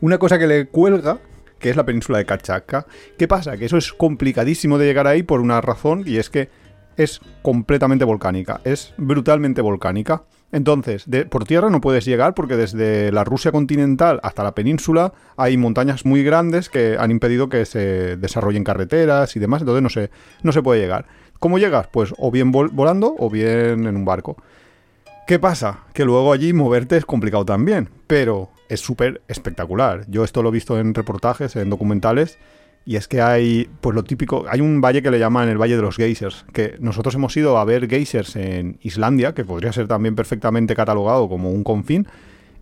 [0.00, 1.18] una cosa que le cuelga,
[1.58, 2.86] que es la península de Kamchatka.
[3.18, 3.56] ¿Qué pasa?
[3.56, 6.48] Que eso es complicadísimo de llegar ahí por una razón y es que
[6.96, 10.24] es completamente volcánica, es brutalmente volcánica.
[10.52, 15.56] Entonces, por tierra no puedes llegar porque desde la Rusia continental hasta la península hay
[15.56, 20.10] montañas muy grandes que han impedido que se desarrollen carreteras y demás, entonces no se,
[20.44, 21.06] no se puede llegar.
[21.38, 21.88] ¿Cómo llegas?
[21.88, 24.36] Pues o bien vol- volando o bien en un barco.
[25.26, 25.80] ¿Qué pasa?
[25.92, 30.04] Que luego allí moverte es complicado también, pero es súper espectacular.
[30.08, 32.38] Yo esto lo he visto en reportajes, en documentales,
[32.86, 35.76] y es que hay, pues lo típico, hay un valle que le llaman el Valle
[35.76, 39.88] de los Geysers, que nosotros hemos ido a ver geysers en Islandia, que podría ser
[39.88, 42.06] también perfectamente catalogado como un confín,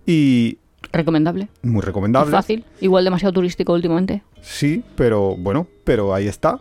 [0.07, 0.59] y
[0.93, 1.49] Recomendable.
[1.63, 2.31] muy recomendable.
[2.31, 2.65] Fácil.
[2.81, 4.23] Igual demasiado turístico últimamente.
[4.41, 6.61] Sí, pero bueno, pero ahí está.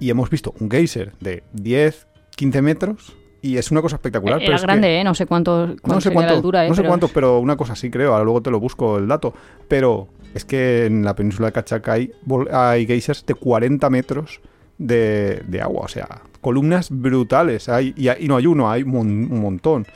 [0.00, 4.38] Y hemos visto un geyser de 10, 15 metros, y es una cosa espectacular.
[4.38, 5.04] pero Era es que- grande, ¿eh?
[5.04, 6.68] No sé cuánto, cuánto no sé cuánto, la altura, ¿eh?
[6.68, 8.12] no sé pero- cuánto, pero una cosa sí creo.
[8.12, 9.34] Ahora luego te lo busco el dato.
[9.68, 14.40] Pero es que en la península de Cachaca hay, geysers de 40 metros
[14.78, 15.82] de, de agua.
[15.84, 16.08] O sea,
[16.40, 17.68] columnas brutales.
[17.68, 19.86] Hay, y, hay- y no hay uno, hay un, un montón.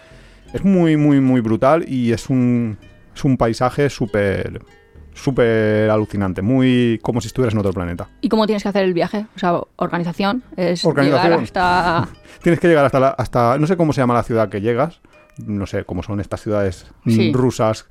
[0.52, 2.76] Es muy, muy, muy brutal y es un,
[3.14, 4.60] es un paisaje súper
[5.22, 8.08] súper alucinante, muy como si estuvieras en otro planeta.
[8.20, 9.26] ¿Y cómo tienes que hacer el viaje?
[9.36, 10.42] O sea, organización.
[10.56, 11.44] Es Organización.
[11.44, 12.08] llegar hasta...
[12.42, 15.00] Tienes que llegar hasta, la- hasta no sé cómo se llama la ciudad que llegas,
[15.44, 17.32] no sé cómo son estas ciudades mm, Sí.
[17.32, 17.86] rusas,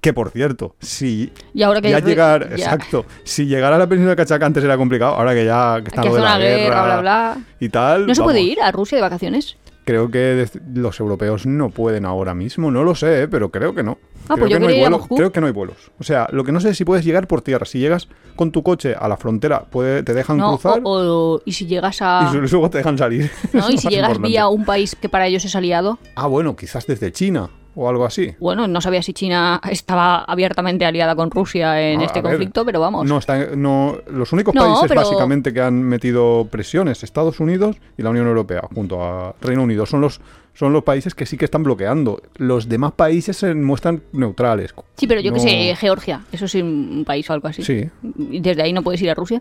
[0.00, 3.86] que por cierto, si Y ahora que ya llegar, ya- exacto, si llegar a la
[3.86, 6.56] península de Cachaca antes era complicado, ahora que ya que está lo de la guerra,
[6.64, 7.36] guerra bla, bla.
[7.60, 9.56] y tal, ¿No se puede ir a Rusia de vacaciones?
[9.84, 13.28] Creo que los europeos no pueden ahora mismo, no lo sé, ¿eh?
[13.28, 13.98] pero creo que no.
[14.28, 15.76] Ah, creo, pues yo que no hay vuelos, creo que no hay vuelos.
[15.98, 17.66] O sea, lo que no sé es si puedes llegar por tierra.
[17.66, 21.42] Si llegas con tu coche a la frontera, puede, te dejan No, cruzar o, o-
[21.44, 22.30] y si llegas a...
[22.32, 23.28] y luego te dejan salir.
[23.52, 24.28] Y si llegas importante.
[24.28, 25.98] vía un país que para ellos es aliado.
[26.14, 28.34] Ah, bueno, quizás desde China o algo así.
[28.38, 32.64] Bueno, no sabía si China estaba abiertamente aliada con Rusia en este a ver, conflicto,
[32.64, 33.06] pero vamos.
[33.08, 37.76] No, está, no, los únicos No, países pero- básicamente que han metido presiones, Estados Unidos
[37.96, 40.20] y la Unión Europea, junto a Reino Unido, son los,
[40.54, 42.20] son los países que sí que están bloqueando.
[42.36, 44.74] Los demás países se muestran neutrales.
[44.96, 47.62] Sí, pero yo que sé, Georgia, eso es un país o algo así.
[47.62, 47.88] Sí,
[48.30, 49.40] ¿Y desde ahí no puedes ir a Rusia?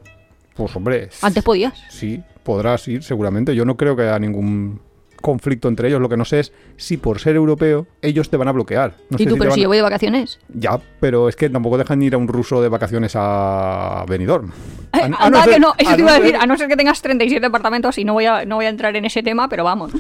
[0.54, 1.82] pues hombre, Antes podías.
[1.90, 3.56] sí, podrás ir seguramente.
[3.56, 4.80] Yo no creo que haya ningún
[5.22, 6.02] conflicto entre ellos.
[6.02, 8.96] Lo que no sé es si por ser europeo ellos te van a bloquear.
[9.10, 10.40] No ¿Y sé tú, si pero van si yo voy de vacaciones?
[10.54, 14.52] Ya, pero es que tampoco dejan ir a un ruso de vacaciones a Benidorm.
[14.92, 16.68] A- a anda ser- que no, eso te iba a ser- decir, a no ser
[16.68, 19.48] que tengas 37 apartamentos y no voy a, no voy a entrar en ese tema,
[19.48, 19.92] pero vamos.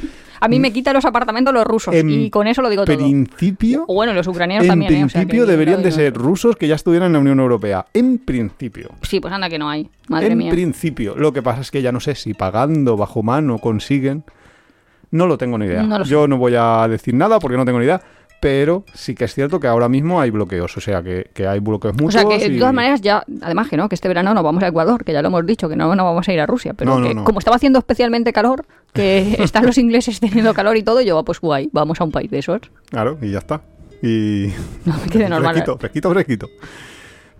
[0.43, 2.97] A mí me quitan los apartamentos los rusos En y con eso lo digo todo.
[2.97, 5.05] principio, O bueno, los ucranianos en también, ¿eh?
[5.05, 7.39] O sea, principio que- deberían de no- ser rusos que ya estuvieran en la Unión
[7.39, 7.85] Europea.
[7.93, 8.89] En principio.
[9.03, 9.87] Sí, pues anda que no hay.
[10.07, 10.51] Madre en mía.
[10.51, 11.15] principio.
[11.15, 14.23] Lo que pasa es que ya no sé si pagando bajo mano consiguen.
[15.11, 15.83] No lo tengo ni idea.
[15.83, 16.03] No.
[16.03, 18.01] Yo no voy a decir nada porque no tengo ni idea.
[18.39, 20.75] Pero sí que es cierto que ahora mismo hay bloqueos.
[20.75, 22.19] O sea, que, que hay bloqueos O muchos.
[22.19, 24.63] sea que de y- todas maneras ya, además que no, que este verano no vamos
[24.63, 26.73] a Ecuador, que ya lo hemos dicho, que no, no vamos a ir a Rusia,
[26.73, 27.23] pero no, que no.
[27.23, 31.39] como estaba haciendo especialmente calor, que están los ingleses teniendo calor y todo, yo pues
[31.39, 32.61] guay, vamos a un país de esos.
[32.89, 33.61] Claro, y ya está.
[34.01, 34.47] Y.
[34.85, 35.53] No me quede normal.
[35.53, 36.47] Fresquito, fresquito, fresquito.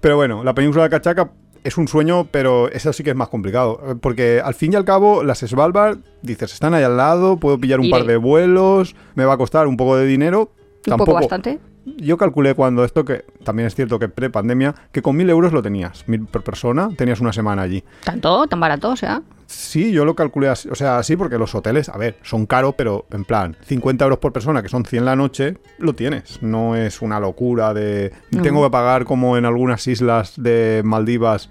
[0.02, 1.32] Pero bueno, la península de Cachaca
[1.64, 3.80] es un sueño, pero eso sí que es más complicado.
[3.88, 7.58] eh, Porque al fin y al cabo, las Svalbard, dices, están ahí al lado, puedo
[7.60, 7.92] pillar un Iré.
[7.98, 10.52] par de vuelos, me va a costar un poco de dinero.
[10.78, 11.60] Un Tampoco, poco bastante.
[11.86, 15.64] Yo calculé cuando esto, que también es cierto que pre-pandemia, que con mil euros lo
[15.64, 17.84] tenías, mil por persona, tenías una semana allí.
[18.04, 19.22] Tanto, tan barato, o sea.
[19.48, 22.76] Sí, yo lo calculé así, o sea, así porque los hoteles, a ver, son caros,
[22.78, 26.42] pero en plan, 50 euros por persona, que son 100 la noche, lo tienes.
[26.42, 28.14] No es una locura de...
[28.32, 28.44] No.
[28.44, 31.50] Tengo que pagar como en algunas islas de Maldivas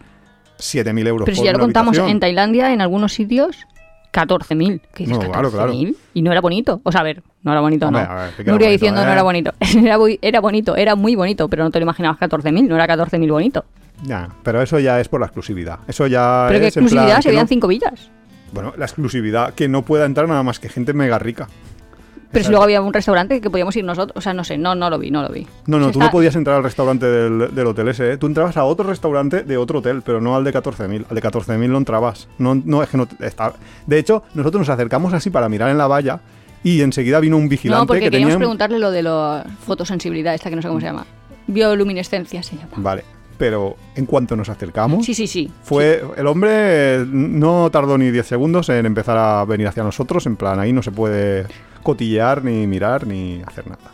[0.58, 2.10] 7.000 euros Pero si por ya lo una contamos habitación.
[2.10, 3.66] en Tailandia, en algunos sitios,
[4.12, 4.80] 14.000.
[4.94, 5.72] ¿Qué dices, No, claro, claro.
[5.72, 5.94] 14.000?
[6.14, 6.80] Y no era bonito.
[6.84, 8.14] O sea, a ver, no era bonito, Hombre, no.
[8.14, 9.04] ver, sí bonito, diciendo ¿eh?
[9.06, 9.52] no era bonito.
[9.60, 13.30] era, era bonito, era muy bonito, pero no te lo imaginabas 14.000, no era 14.000
[13.30, 13.64] bonito.
[14.02, 15.78] Ya, pero eso ya es por la exclusividad.
[15.86, 18.10] Eso ya Pero que es en plan exclusividad se veían no- cinco villas.
[18.52, 21.48] Bueno, la exclusividad, que no pueda entrar nada más que gente mega rica.
[22.32, 24.16] Pero si luego había un restaurante que podíamos ir nosotros.
[24.16, 25.46] O sea, no sé, no, no lo vi, no lo vi.
[25.66, 28.16] No, no, tú está- no podías entrar al restaurante del, del hotel ese, ¿eh?
[28.18, 31.06] Tú entrabas a otro restaurante de otro hotel, pero no al de 14.000.
[31.08, 32.28] Al de 14.000 no entrabas.
[32.38, 33.08] No, no, es que no...
[33.20, 33.52] Está...
[33.86, 36.20] De hecho, nosotros nos acercamos así para mirar en la valla
[36.62, 38.38] y enseguida vino un vigilante No, porque que queríamos tenía...
[38.38, 41.06] preguntarle lo de la fotosensibilidad, esta que no sé cómo se llama.
[41.48, 42.70] Bioluminescencia se llama.
[42.76, 43.02] Vale,
[43.38, 45.04] pero en cuanto nos acercamos...
[45.04, 45.50] Sí, sí, sí.
[45.62, 50.36] Fue el hombre no tardó ni 10 segundos en empezar a venir hacia nosotros, en
[50.36, 51.46] plan ahí no se puede
[51.82, 53.90] cotillear ni mirar ni hacer nada.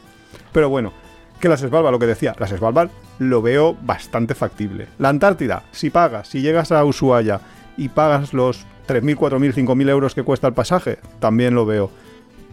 [0.53, 0.93] Pero bueno,
[1.41, 4.89] que las Svalbard, lo que decía, las Svalbard lo veo bastante factible.
[4.99, 7.41] La Antártida, si pagas, si llegas a Ushuaia
[7.77, 11.91] y pagas los 3.000, 4.000, 5.000 euros que cuesta el pasaje, también lo veo.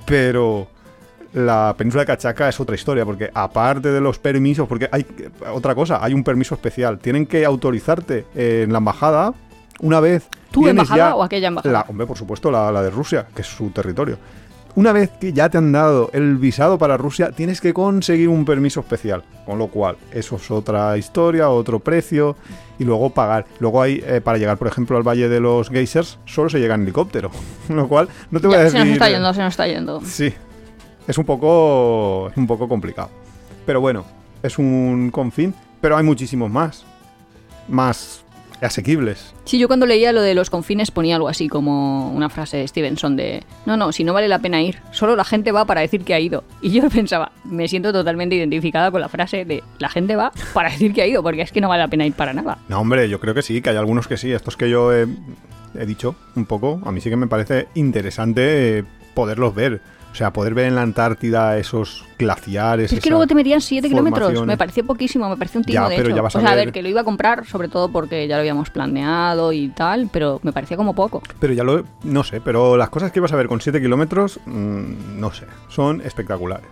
[0.05, 0.67] Pero
[1.33, 5.05] la península de Cachaca es otra historia, porque aparte de los permisos, porque hay
[5.53, 6.99] otra cosa, hay un permiso especial.
[6.99, 9.33] Tienen que autorizarte en la embajada
[9.79, 10.27] una vez.
[10.51, 11.73] ¿Tu embajada ya o aquella embajada?
[11.73, 14.17] La, hombre, por supuesto, la, la de Rusia, que es su territorio.
[14.75, 18.43] Una vez que ya te han dado el visado para Rusia, tienes que conseguir un
[18.43, 19.23] permiso especial.
[19.45, 22.35] Con lo cual, eso es otra historia, otro precio.
[22.79, 23.45] Y luego pagar.
[23.59, 26.73] Luego hay, eh, para llegar, por ejemplo, al Valle de los Geysers, solo se llega
[26.73, 27.29] en helicóptero.
[27.67, 28.79] Con lo cual, no te voy a decir.
[28.79, 30.01] se nos está yendo, se nos está yendo.
[30.01, 30.33] Sí,
[31.07, 33.09] es un poco, es un poco complicado.
[33.67, 34.05] Pero bueno,
[34.41, 36.83] es un confín, pero hay muchísimos más.
[37.67, 38.23] Más
[38.61, 39.33] asequibles.
[39.45, 42.67] Sí, yo cuando leía lo de los confines ponía algo así como una frase de
[42.67, 45.81] Stevenson de no, no, si no vale la pena ir, solo la gente va para
[45.81, 46.43] decir que ha ido.
[46.61, 50.69] Y yo pensaba, me siento totalmente identificada con la frase de la gente va para
[50.69, 52.57] decir que ha ido, porque es que no vale la pena ir para nada.
[52.67, 54.31] No, hombre, yo creo que sí, que hay algunos que sí.
[54.31, 55.07] Estos que yo he,
[55.77, 59.81] he dicho un poco, a mí sí que me parece interesante eh, poderlos ver.
[60.13, 62.93] O sea, poder ver en la Antártida esos glaciares.
[62.93, 65.89] Es que luego te metían 7 kilómetros, me pareció poquísimo, me pareció un timo Ya,
[65.89, 66.15] de pero hecho.
[66.17, 67.91] ya vas a o sea, a ver- ver, que lo iba a comprar, sobre todo
[67.91, 71.23] porque ya lo habíamos planeado y tal, pero me parecía como poco.
[71.39, 71.83] Pero ya lo.
[72.03, 75.47] No sé, pero las cosas que vas a ver con 7 kilómetros, mm, no sé,
[75.67, 76.69] son espectaculares.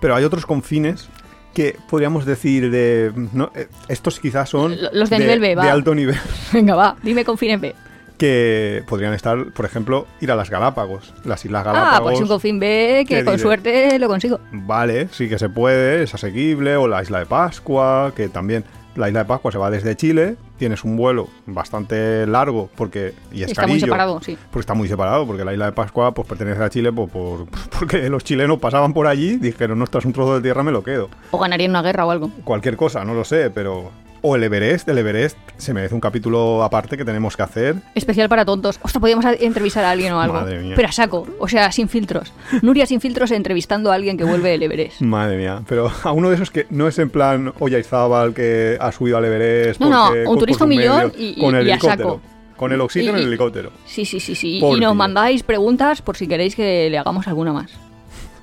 [0.00, 1.08] Pero hay otros confines
[1.54, 3.12] que podríamos decir de.
[3.32, 4.76] no, eh, estos quizás son.
[4.92, 5.64] Los de nivel B, va.
[5.64, 6.16] De alto nivel.
[6.52, 7.74] Venga, va, dime confines B.
[8.18, 11.12] Que podrían estar, por ejemplo, ir a las Galápagos.
[11.24, 11.98] Las Islas Galápagos.
[11.98, 13.42] Ah, pues un confín B que ¿qué con diré?
[13.42, 14.40] suerte lo consigo.
[14.52, 16.76] Vale, sí que se puede, es asequible.
[16.76, 18.64] O la isla de Pascua, que también.
[18.94, 23.42] La isla de Pascua se va desde Chile, tienes un vuelo bastante largo porque y
[23.42, 24.38] es Está muy separado, sí.
[24.50, 27.46] Porque está muy separado, porque la isla de Pascua pues pertenece a Chile pues, por,
[27.78, 30.82] porque los chilenos pasaban por allí, dijeron, no, estás un trozo de tierra, me lo
[30.82, 31.10] quedo.
[31.30, 32.30] O ganaría en una guerra o algo.
[32.44, 33.90] Cualquier cosa, no lo sé, pero...
[34.22, 37.76] O el Everest, el Everest se merece un capítulo aparte que tenemos que hacer.
[37.94, 38.76] Especial para tontos.
[38.82, 40.34] Ostras, podríamos entrevistar a alguien o algo.
[40.34, 40.72] Madre mía.
[40.74, 42.32] Pero a saco, o sea, sin filtros.
[42.62, 45.00] Nuria sin filtros entrevistando a alguien que vuelve del Everest.
[45.02, 48.90] Madre mía, pero a uno de esos que no es en plan Ollaizábal que ha
[48.92, 49.80] subido al Everest.
[49.80, 52.08] No, no, un turista un millón y- con el y a helicóptero.
[52.10, 52.20] saco.
[52.56, 53.70] Con el oxígeno en el helicóptero.
[53.84, 54.56] Sí, sí, sí, sí.
[54.58, 54.94] Y nos tío.
[54.94, 57.70] mandáis preguntas por si queréis que le hagamos alguna más.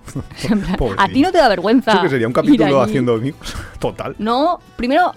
[0.77, 1.93] Plan, a ti no te da vergüenza.
[1.93, 3.55] Eso que sería un capítulo haciendo amigos.
[3.79, 4.15] Total.
[4.19, 5.13] No, primero,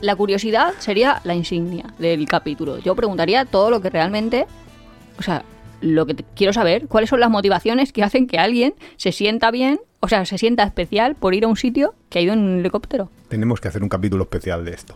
[0.00, 2.78] la curiosidad sería la insignia del capítulo.
[2.78, 4.46] Yo preguntaría todo lo que realmente.
[5.18, 5.42] O sea,
[5.80, 9.80] lo que quiero saber, cuáles son las motivaciones que hacen que alguien se sienta bien,
[10.00, 12.58] o sea, se sienta especial por ir a un sitio que ha ido en un
[12.60, 13.10] helicóptero.
[13.28, 14.94] Tenemos que hacer un capítulo especial de esto.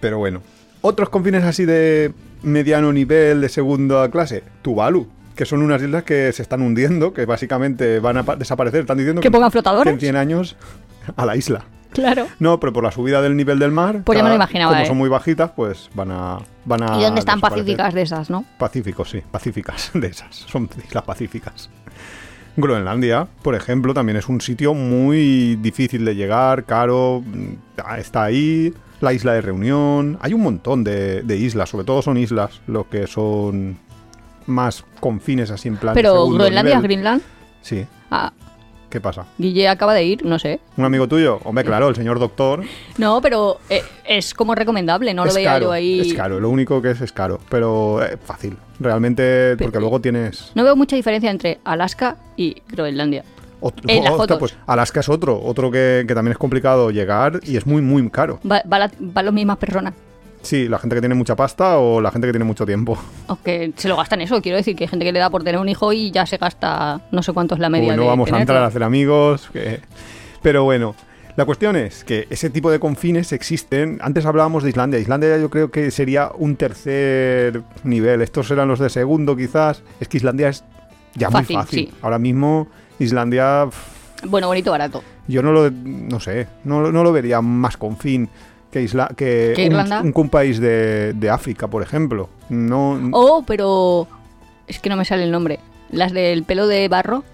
[0.00, 0.42] Pero bueno,
[0.80, 6.32] otros confines así de mediano nivel, de segunda clase, Tuvalu, que son unas islas que
[6.32, 8.80] se están hundiendo, que básicamente van a pa- desaparecer.
[8.80, 9.92] Están diciendo ¿Que pongan que flotadores?
[9.92, 10.56] en 100 años
[11.16, 11.64] a la isla.
[11.96, 12.26] Claro.
[12.38, 14.84] No, pero por la subida del nivel del mar, Pues ya me lo imaginaba, como
[14.84, 14.86] ¿eh?
[14.86, 18.44] son muy bajitas, pues van a van a ¿Y dónde están pacíficas de esas, no?
[18.58, 20.34] Pacíficos, sí, pacíficas de esas.
[20.36, 21.70] Son islas pacíficas.
[22.56, 28.72] Groenlandia, por ejemplo, también es un sitio muy difícil de llegar, caro, mm, está ahí.
[29.02, 32.88] La isla de Reunión, hay un montón de, de islas, sobre todo son islas, lo
[32.88, 33.78] que son
[34.46, 35.92] más confines así en plan.
[35.94, 36.82] Pero Groenlandia, nivel.
[36.82, 37.22] Greenland.
[37.60, 38.32] Sí, Ah,
[38.90, 39.26] ¿qué pasa?
[39.38, 40.60] Guille acaba de ir, no sé.
[40.76, 41.40] ¿Un amigo tuyo?
[41.44, 42.62] Hombre, claro, el señor doctor.
[42.98, 46.00] No, pero eh, es como recomendable, no lo es veía caro, yo ahí.
[46.00, 48.56] es caro, lo único que es es caro, pero eh, fácil.
[48.78, 50.52] Realmente, porque luego tienes...
[50.54, 53.24] No veo mucha diferencia entre Alaska y Groenlandia.
[53.60, 54.38] Otro, En las Ostras, fotos.
[54.38, 58.08] pues Alaska es otro, otro que, que también es complicado llegar y es muy, muy
[58.10, 58.38] caro.
[58.50, 59.94] Va, va la- van las mismas personas.
[60.42, 62.96] Sí, la gente que tiene mucha pasta o la gente que tiene mucho tiempo.
[63.26, 65.60] Aunque se lo gastan eso, quiero decir que hay gente que le da por tener
[65.60, 68.08] un hijo y ya se gasta no sé cuánto es la media Uy, no de
[68.08, 69.48] vamos a entrar a hacer amigos.
[69.52, 69.80] que-
[70.42, 70.94] Pero bueno,
[71.38, 73.98] La cuestión es que ese tipo de confines existen.
[74.00, 74.98] Antes hablábamos de Islandia.
[74.98, 78.22] Islandia yo creo que sería un tercer nivel.
[78.22, 79.82] Estos eran los de segundo quizás.
[80.00, 80.64] Es que Islandia es
[81.14, 81.78] ya Fácil, muy fácil.
[81.90, 81.94] sí.
[82.00, 82.68] Ahora mismo
[82.98, 83.68] Islandia,
[84.26, 85.02] Bueno, bonito, barato.
[85.28, 88.30] yo no lo, no sé, no, no lo vería más confín
[88.76, 90.00] que, Isla, que, ¿Que un- Irlanda?
[90.02, 92.28] Un, un país de, de África, por ejemplo.
[92.50, 94.06] No, Oh, pero...
[94.68, 95.60] Es que no me sale el nombre.
[95.90, 97.24] Las del pelo de barro.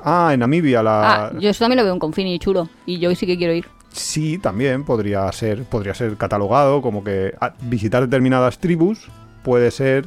[0.00, 1.24] Ah, en Namibia la...
[1.26, 2.68] Ah, yo eso también lo veo un confín y chulo.
[2.84, 3.66] Y yo sí que quiero ir.
[3.92, 9.08] Sí, también podría ser, podría ser catalogado como que ah, visitar determinadas tribus
[9.42, 10.04] puede ser.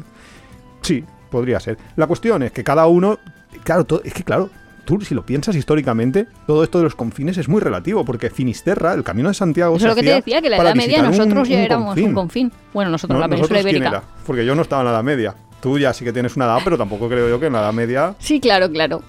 [0.82, 1.78] Sí, podría ser.
[1.96, 3.18] La cuestión es que cada uno,
[3.64, 4.50] claro, es que claro,
[4.88, 8.94] tú si lo piensas históricamente, todo esto de los confines es muy relativo, porque Finisterra,
[8.94, 11.06] el Camino de Santiago, Eso se lo que te decía, que la Edad Media visitar
[11.12, 12.08] un- nosotros ya un éramos confín.
[12.08, 12.52] un confín.
[12.74, 13.20] Bueno, nosotros, ¿No?
[13.20, 13.90] la península ¿Nosotros ibérica.
[13.98, 14.04] era?
[14.26, 15.36] Porque yo no estaba en la Edad Media.
[15.62, 17.74] Tú ya sí que tienes una edad, pero tampoco creo yo que en la Edad
[17.74, 19.02] Media Sí, claro, claro.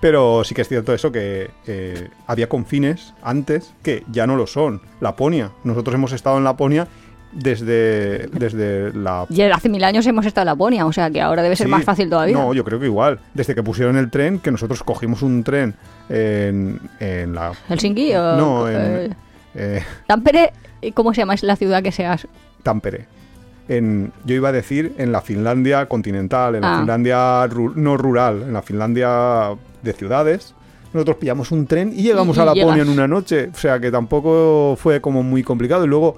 [0.00, 4.46] Pero sí que es cierto eso que eh, había confines antes que ya no lo
[4.46, 4.80] son.
[5.00, 5.50] Laponia.
[5.62, 6.88] Nosotros hemos estado en Laponia
[7.32, 9.26] desde, desde la...
[9.28, 11.70] Y hace mil años hemos estado en Laponia, o sea que ahora debe ser Sí.
[11.70, 12.36] más fácil todavía.
[12.36, 13.18] No, yo creo que igual.
[13.34, 15.74] Desde que pusieron el tren, que nosotros cogimos un tren
[16.08, 17.52] en, en la...
[17.68, 18.36] ¿Helsinki o...?
[18.36, 19.10] No, en eh,
[19.54, 20.52] eh, Tampere,
[20.94, 21.34] ¿cómo se llama?
[21.34, 22.26] Es la ciudad que seas.
[22.62, 23.06] Tampere.
[23.68, 26.78] En, yo iba a decir en la Finlandia continental, en la Ah.
[26.80, 29.50] Finlandia ru- no rural, en la Finlandia
[29.82, 30.54] de ciudades.
[30.92, 33.48] Nosotros pillamos un tren y llegamos Y- a Laponia en una noche.
[33.54, 35.84] O sea que tampoco fue como muy complicado.
[35.84, 36.16] Y luego,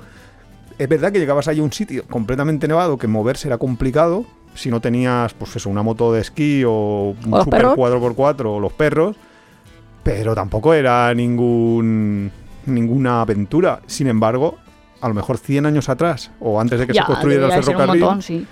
[0.83, 4.25] es verdad que llegabas ahí a un sitio completamente nevado que moverse era complicado.
[4.55, 7.77] Si no tenías, pues eso, una moto de esquí o un los super perros.
[7.77, 9.17] 4x4 o los perros.
[10.03, 12.31] Pero tampoco era ningún
[12.67, 13.81] ninguna aventura.
[13.87, 14.59] Sin embargo,
[15.01, 18.23] a lo mejor 100 años atrás o antes de que ya, se construyera el ferrocarril,
[18.23, 18.47] sí.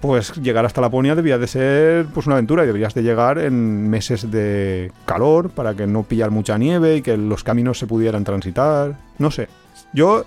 [0.00, 3.88] pues llegar hasta Laponia debía de ser pues una aventura y deberías de llegar en
[3.88, 8.24] meses de calor para que no pillar mucha nieve y que los caminos se pudieran
[8.24, 8.96] transitar.
[9.18, 9.48] No sé.
[9.92, 10.24] Yo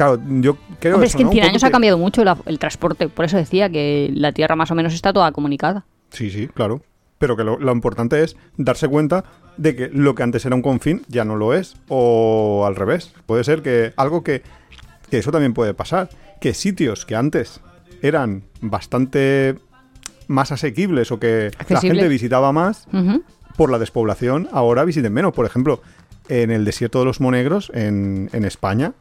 [0.00, 1.30] claro, yo creo Hombre, es eso, que en ¿no?
[1.30, 3.08] Un 100 poco años ha cambiado mucho la- el transporte.
[3.10, 5.84] Por eso decía que la Tierra más o menos está toda comunicada.
[6.10, 6.80] Sí, sí, claro.
[7.18, 9.24] Pero que lo, lo importante es darse cuenta
[9.58, 11.76] de que lo que antes era un confín ya no lo es.
[11.88, 13.12] O al revés.
[13.26, 14.42] Puede ser que algo que,
[15.10, 16.08] que eso también puede pasar.
[16.40, 17.60] Que sitios que antes
[18.00, 19.56] eran bastante
[20.28, 22.86] más asequibles o que la gente visitaba más
[23.56, 25.34] por la despoblación, ahora visiten menos.
[25.34, 25.82] Por ejemplo,
[26.30, 28.92] en el desierto de los Monegros, en, en España,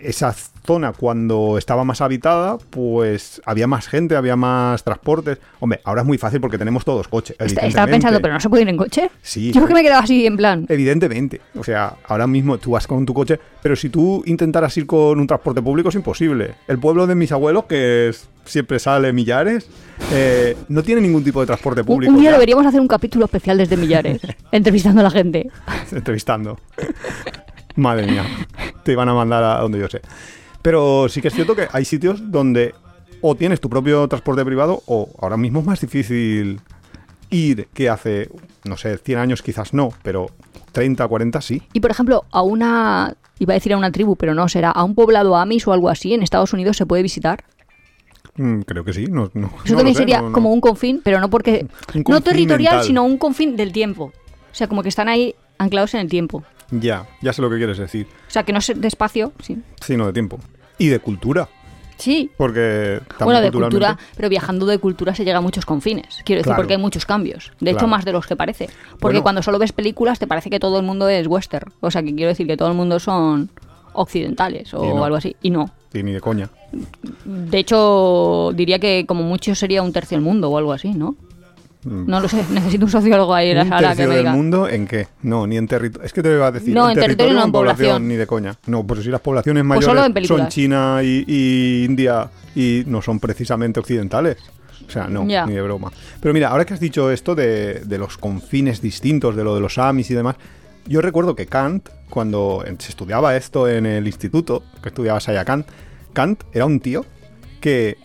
[0.00, 0.32] esa
[0.66, 5.38] zona cuando estaba más habitada, pues había más gente, había más transportes.
[5.60, 7.36] Hombre, ahora es muy fácil porque tenemos todos coches.
[7.38, 9.10] Está- Estaba pensando, ¿pero no se puede ir en coche?
[9.22, 9.50] Sí.
[9.52, 10.66] Yo que me quedaba así en plan...
[10.68, 11.40] Evidentemente.
[11.56, 15.18] O sea, ahora mismo tú vas con tu coche, pero si tú intentaras ir con
[15.18, 16.54] un transporte público es imposible.
[16.68, 19.68] El pueblo de mis abuelos, que es- siempre sale millares,
[20.12, 22.12] eh, no tiene ningún tipo de transporte público.
[22.12, 22.36] un día ya.
[22.36, 24.20] deberíamos hacer un capítulo especial desde Millares,
[24.52, 25.50] entrevistando a la gente.
[25.92, 26.58] entrevistando.
[27.78, 28.24] Madre mía,
[28.82, 30.00] te iban a mandar a donde yo sé.
[30.62, 32.74] Pero sí que es cierto que hay sitios donde
[33.20, 36.60] o tienes tu propio transporte privado o ahora mismo es más difícil
[37.30, 38.30] ir que hace,
[38.64, 40.26] no sé, 100 años quizás no, pero
[40.72, 41.62] 30, 40 sí.
[41.72, 43.14] Y por ejemplo, a una...
[43.40, 45.88] Iba a decir a una tribu, pero no, será a un poblado Amis o algo
[45.88, 47.44] así en Estados Unidos se puede visitar.
[48.36, 49.06] Mm, creo que sí.
[49.06, 51.66] No, no- Eso no también sé, sería no- como un confín, pero no porque...
[52.08, 52.84] No territorial, mental.
[52.84, 54.06] sino un confín del tiempo.
[54.50, 56.42] O sea, como que están ahí anclados en el tiempo.
[56.70, 58.06] Ya, ya sé lo que quieres decir.
[58.28, 59.58] O sea, que no es de espacio, sí.
[59.80, 60.38] Sí, no de tiempo.
[60.78, 61.48] Y de cultura.
[61.96, 62.30] Sí.
[62.36, 66.20] Porque también Bueno, de cultura, pero viajando de cultura se llega a muchos confines.
[66.24, 66.56] Quiero decir, Claro.
[66.58, 67.52] porque hay muchos cambios.
[67.58, 68.66] De hecho, más de los que parece.
[69.00, 69.22] Porque Bueno.
[69.22, 71.72] cuando solo ves películas te parece que todo el mundo es western.
[71.80, 73.50] O sea, que quiero decir que todo el mundo son
[73.94, 75.04] occidentales o no.
[75.04, 75.34] algo así.
[75.42, 75.70] Y no.
[75.92, 76.50] Y ni de coña.
[77.24, 81.16] De hecho, diría que como mucho sería un tercio del mundo o algo así, ¿no?
[81.84, 83.66] No lo sé, necesito un sociólogo ahí en la Mm.
[83.66, 84.32] ¿Un sala que me del diga.
[84.32, 85.08] mundo en qué?
[85.22, 86.04] No, ni en territorio.
[86.06, 86.74] Es que te iba a decir.
[86.74, 88.08] No, en territorio no, en población.
[88.08, 88.56] Ni de coña.
[88.66, 90.48] No, pues si las poblaciones Pues mayores solo en son.
[90.48, 94.36] China y, y India y no son precisamente occidentales.
[94.86, 95.92] O sea, no, ni de broma.
[96.20, 99.60] Pero mira, ahora que has dicho esto de, de los confines distintos, de lo de
[99.60, 100.36] los Amis y demás,
[100.86, 105.44] yo recuerdo que Kant, cuando se estudiaba esto en el instituto, que estudiabas ahí a
[105.44, 105.66] Kant,
[106.14, 107.04] Kant era un tío
[107.60, 107.98] que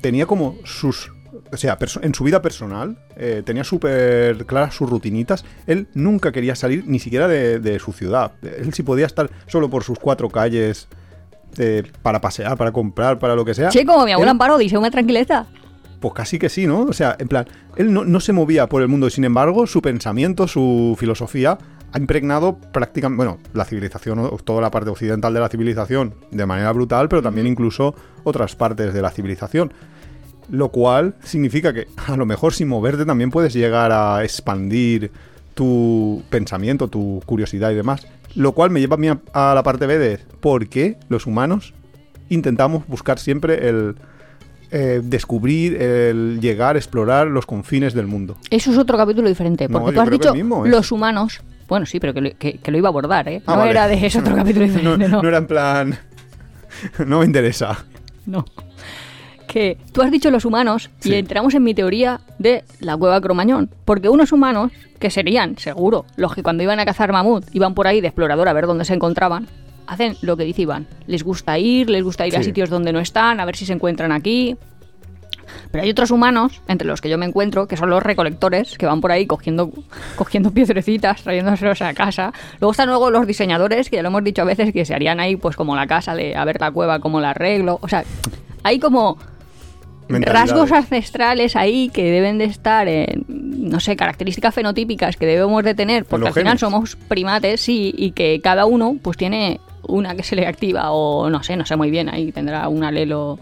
[0.00, 1.12] tenía como sus...
[1.52, 5.44] O sea, en su vida personal eh, tenía súper claras sus rutinitas.
[5.66, 8.32] Él nunca quería salir ni siquiera de, de su ciudad.
[8.42, 10.88] Él si podía estar solo por sus cuatro calles
[11.58, 13.70] eh, para pasear, para comprar, para lo que sea.
[13.70, 15.46] Sí, como mi abuela él- Amparo dice, una tranquileza.
[16.00, 16.82] pues casi que sí, ¿no?
[16.82, 17.46] O sea, en plan,
[17.76, 21.56] él no, no se movía por el mundo y sin embargo su pensamiento, su filosofía
[21.92, 26.72] ha impregnado prácticamente, bueno, la civilización, toda la parte occidental de la civilización de manera
[26.72, 27.94] brutal, pero también incluso
[28.24, 29.72] otras partes de la civilización.
[30.50, 35.10] Lo cual significa que a lo mejor sin moverte también puedes llegar a expandir
[35.54, 38.06] tu pensamiento, tu curiosidad y demás.
[38.34, 41.26] Lo cual me lleva a, mí a, a la parte B de por qué los
[41.26, 41.72] humanos
[42.28, 43.94] intentamos buscar siempre el
[44.70, 48.36] eh, descubrir, el llegar, explorar los confines del mundo.
[48.50, 50.68] Eso es otro capítulo diferente, porque tú has dicho mismo, ¿eh?
[50.68, 51.40] los humanos.
[51.68, 53.40] Bueno, sí, pero que, lo- que- que lo iba a abordar, ¿eh?
[53.46, 53.70] Ah, no vale.
[53.70, 55.22] era de ese otro capítulo diferente, no.
[55.22, 55.98] no era en plan...
[57.06, 57.84] no me interesa.
[58.26, 58.44] No.
[59.54, 61.10] Que tú has dicho los humanos Sí.
[61.10, 63.70] y entramos en mi teoría de la cueva Cromañón.
[63.84, 67.86] Porque unos humanos, que serían, seguro, los que cuando iban a cazar mamut iban por
[67.86, 69.46] ahí de explorador a ver dónde se encontraban,
[69.86, 70.88] hacen lo que dice Iván.
[71.06, 73.72] Les gusta ir, les gusta ir a sitios donde no están, a ver si se
[73.74, 74.56] encuentran aquí.
[75.70, 78.86] Pero hay otros humanos, entre los que yo me encuentro, que son los recolectores, que
[78.86, 79.70] van por ahí cogiendo,
[80.16, 82.32] cogiendo piedrecitas, trayéndoselos a casa.
[82.58, 85.20] Luego están luego los diseñadores, que ya lo hemos dicho a veces, que se harían
[85.20, 87.78] ahí pues como la casa, de a ver la cueva, cómo la arreglo.
[87.82, 88.02] O sea,
[88.64, 89.16] hay como.
[90.08, 95.74] Rasgos ancestrales ahí que deben de estar en, no sé, características fenotípicas que debemos de
[95.74, 96.60] tener, porque al final genes.
[96.60, 101.28] somos primates, sí, y que cada uno pues tiene una que se le activa o
[101.30, 103.38] no sé, no sé muy bien, ahí tendrá un alelo...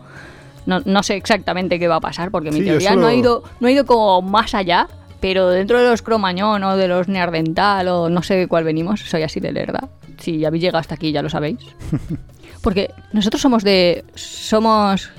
[0.64, 3.14] No, no sé exactamente qué va a pasar, porque mi Sí, teoría solo- no, ha
[3.14, 4.86] ido, no ha ido como más allá,
[5.20, 9.00] pero dentro de los cromañón o de los neardental o no sé de cuál venimos,
[9.00, 9.88] soy así de lerda.
[10.18, 11.58] Si habéis llegado hasta aquí ya lo sabéis.
[12.62, 14.04] Porque nosotros somos de...
[14.14, 15.10] Somos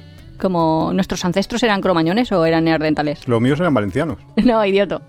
[0.43, 0.91] como...
[0.93, 3.27] ¿Nuestros ancestros eran cromañones o eran neardentales?
[3.27, 4.17] Los míos eran valencianos.
[4.43, 5.01] No, idioto.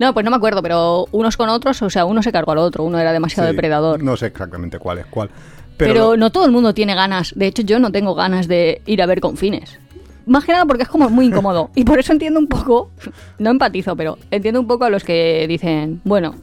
[0.00, 2.58] No, pues no me acuerdo, pero unos con otros, o sea, uno se cargó al
[2.58, 4.02] otro, uno era demasiado Sí, depredador.
[4.02, 5.30] No sé exactamente cuál es cuál.
[5.76, 7.32] Pero, Pero, no todo el mundo tiene ganas.
[7.36, 9.78] De hecho, yo no tengo ganas de ir a ver confines.
[10.26, 11.70] Más que nada porque es como muy incómodo.
[11.74, 12.90] Y por eso entiendo un poco,
[13.38, 16.34] no empatizo, pero entiendo un poco a los que dicen, bueno,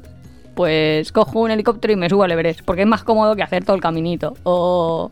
[0.55, 3.63] pues cojo un helicóptero y me subo al Everest, porque es más cómodo que hacer
[3.63, 4.35] todo el caminito.
[4.43, 5.11] O,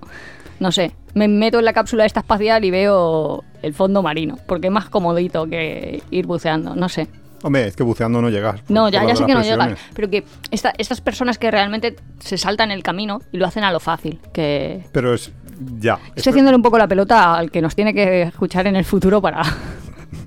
[0.60, 4.68] no sé, me meto en la cápsula esta espacial y veo el fondo marino, porque
[4.68, 7.08] es más comodito que ir buceando, no sé.
[7.44, 8.62] Hombre, es que buceando no llegas.
[8.68, 9.68] No, ya, ya sé que no presiones.
[9.68, 13.64] llegan, pero que esta- estas personas que realmente se saltan el camino y lo hacen
[13.64, 15.32] a lo fácil, que Pero es.
[15.80, 16.00] Ya.
[16.16, 19.22] estoy haciéndole un poco la pelota al que nos tiene que escuchar en el futuro
[19.22, 19.42] para,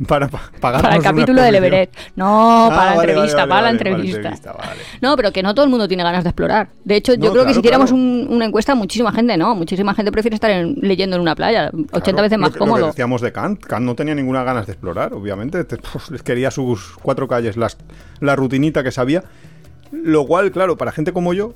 [0.06, 1.56] Para, para el capítulo del.
[1.56, 1.94] Everest.
[2.16, 4.16] No, Ah, para la vale, entrevista, vale, para la entrevista.
[4.16, 4.80] entrevista, vale.
[5.02, 6.68] No, pero que no todo el mundo tiene ganas de explorar.
[6.84, 8.02] De hecho, yo No, creo que si hiciéramos claro.
[8.02, 9.54] un- una encuesta, muchísima gente no.
[9.54, 11.70] Muchísima gente prefiere estar en- leyendo en una playa.
[11.92, 12.80] 80 Claro, veces lo más Lo cómodo.
[12.84, 13.60] que decíamos de Kant.
[13.64, 15.64] Kant no tenía ninguna ganas de explorar, obviamente.
[15.64, 17.76] Te- puf, les quería sus cuatro calles, las,
[18.20, 19.24] la rutinita que sabía.
[19.92, 21.52] Lo cual, claro, para gente como yo,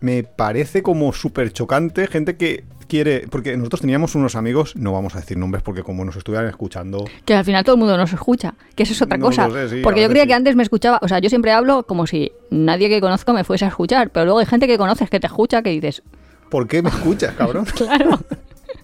[0.00, 2.06] me parece como súper chocante.
[2.06, 3.26] Gente que quiere.
[3.30, 7.04] Porque nosotros teníamos unos amigos, no vamos a decir nombres porque como nos estuvieran escuchando.
[7.24, 9.48] Que al final todo el mundo nos escucha, que eso es otra No cosa.
[9.48, 10.28] lo sé, sí, Porque yo creía sí.
[10.28, 13.44] que antes me escuchaba, o sea, yo siempre hablo como si nadie que conozco me
[13.44, 16.02] fuese a escuchar, pero luego hay gente que conoces que te escucha que dices,
[16.50, 17.64] ¿Por qué me escuchas, cabrón?
[17.76, 18.20] claro,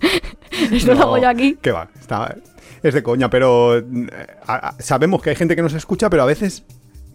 [0.72, 1.56] esto lo No, hago yo aquí.
[1.61, 2.34] Que va, está,
[2.82, 3.82] es de coña, pero eh,
[4.46, 6.64] a- a- sabemos que hay gente que nos escucha, pero a veces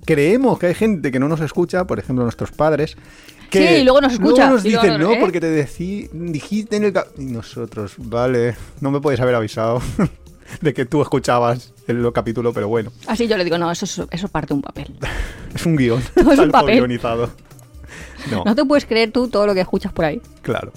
[0.06, 2.98] creemos que hay gente que no nos escucha, por ejemplo, nuestros padres.
[3.60, 5.18] Sí, y luego nos escucha, nos luego dicen, no, ¿eh?
[5.20, 6.94] porque te decí- dijiste en el...
[6.94, 7.08] ca-".
[7.18, 9.82] Y nosotros, vale, no me puedes haber avisado
[10.62, 14.00] de que tú escuchabas el capítulo, pero bueno, Así yo le digo, no, eso es,
[14.12, 14.94] eso es parte de un papel.
[15.56, 16.02] es un guion.
[16.24, 16.76] No, es un papel.
[16.78, 17.30] guionizado.
[18.32, 20.22] No, No te puedes creer tú todo lo que escuchas por ahí.
[20.42, 20.72] claro.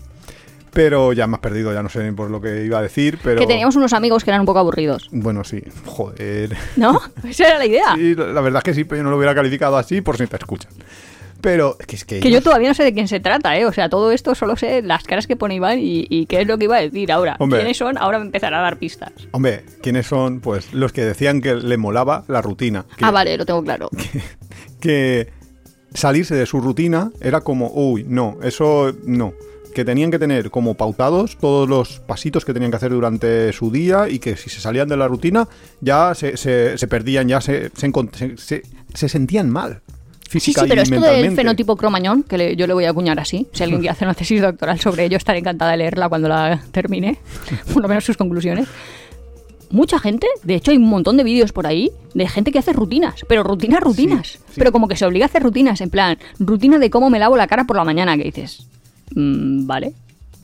[0.72, 3.41] Pero ya me has perdido, ya no sé por lo que iba a decir, pero...
[3.41, 6.55] Que teníamos unos amigos que eran un poco aburridos, Bueno, sí, joder.
[6.77, 7.01] ¿no?
[7.27, 7.95] Esa era la idea.
[7.95, 10.27] Sí, la verdad es que sí, pero yo no lo hubiera calificado así por si
[10.27, 10.70] te escuchan.
[11.41, 13.66] Pero es que, es que, Que yo todavía no sé de quién se trata, ¿eh?
[13.66, 16.47] O sea, todo esto solo sé las caras que pone Iván y, y qué es
[16.47, 17.37] lo que iba a decir ahora.
[17.39, 17.61] Hombre.
[17.61, 17.99] ¿Quiénes son?
[17.99, 19.12] Ahora me empezará a dar pistas.
[19.32, 20.41] Hombre, ¿quiénes son?
[20.41, 22.84] Pues los que decían que le molaba la rutina.
[22.97, 23.91] Que, Ah, vale, lo tengo claro.
[24.80, 25.30] que
[25.95, 29.32] salirse de su rutina era como, uy, no, eso no.
[29.74, 33.70] Que tenían que tener como pautados todos los pasitos que tenían que hacer durante su
[33.70, 35.49] día y que si se salían de la rutina
[35.82, 37.70] ya se, se- se perdían, ya se-
[38.95, 39.82] se sentían mal.
[40.29, 42.91] Sí, Física sí, pero y esto del fenotipo cromañón, que le- yo le voy a
[42.91, 46.09] acuñar así, si alguien quiere hacer una tesis doctoral sobre ello, estaré encantada de leerla
[46.09, 47.18] cuando la termine,
[47.72, 48.66] por lo menos sus conclusiones.
[49.70, 52.72] Mucha gente, de hecho hay un montón de vídeos por ahí de gente que hace
[52.72, 54.27] rutinas, pero rutinas, rutinas.
[54.29, 54.39] sí.
[54.57, 57.37] Pero como que se obliga a hacer rutinas, en plan, rutina de cómo me lavo
[57.37, 58.66] la cara por la mañana, que dices,
[59.14, 59.93] mm, vale.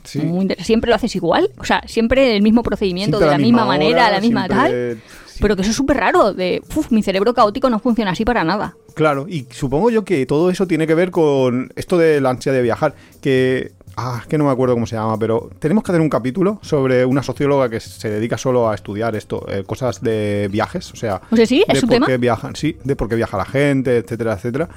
[0.03, 0.21] Sí.
[0.59, 3.67] Siempre lo haces igual, o sea, siempre el mismo procedimiento, Siempre de la, misma, hora,
[3.77, 4.99] manera, la misma tal.
[5.33, 5.39] Sí.
[5.41, 8.43] Pero que eso es súper raro, de, "Uf, mi cerebro caótico no funciona así para
[8.43, 8.75] nada.
[8.93, 12.51] Claro, y supongo yo que todo eso tiene que ver con esto de la ansia
[12.51, 13.71] de viajar, que...
[13.95, 17.05] Ah, que no me acuerdo cómo se llama, pero tenemos que hacer un capítulo sobre
[17.05, 21.21] una socióloga que se dedica solo a estudiar esto, eh, cosas de viajes, o sea...
[21.29, 22.07] O sea, sí, es de su por tema.
[22.07, 24.67] qué viajan, sí, de por qué viaja la gente, etcétera, etcétera.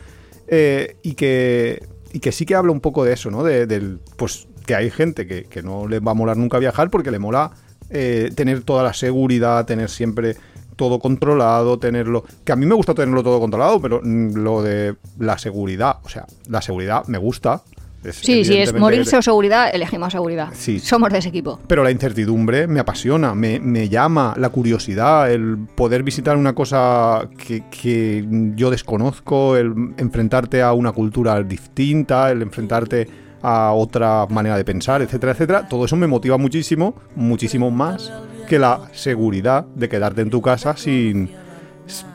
[0.49, 1.83] Eh, y que
[2.13, 3.43] y que sí que habla un poco de eso, ¿no?
[3.43, 6.91] De, del, pues que hay gente que, que no le va a molar nunca viajar
[6.91, 7.53] porque le mola
[7.91, 10.37] eh, tener toda la seguridad, tener siempre
[10.77, 12.25] todo controlado, tenerlo...
[12.45, 16.09] Que a mí me gusta tenerlo todo controlado, pero mm, lo de la seguridad, o
[16.09, 17.63] sea, la seguridad me gusta.
[18.05, 20.51] es Sí, si es morirse o seguridad, elegimos seguridad.
[20.53, 20.79] Sí.
[20.79, 21.59] Somos de ese equipo.
[21.67, 27.29] Pero la incertidumbre me apasiona, me, me llama, la curiosidad, el poder visitar una cosa
[27.39, 34.57] que, que yo desconozco, el enfrentarte a una cultura distinta, el enfrentarte a otra manera
[34.57, 35.69] de pensar, etcétera, etcétera.
[35.69, 38.13] Todo eso me motiva muchísimo, muchísimo más
[38.49, 41.31] que la seguridad de quedarte en tu casa sin...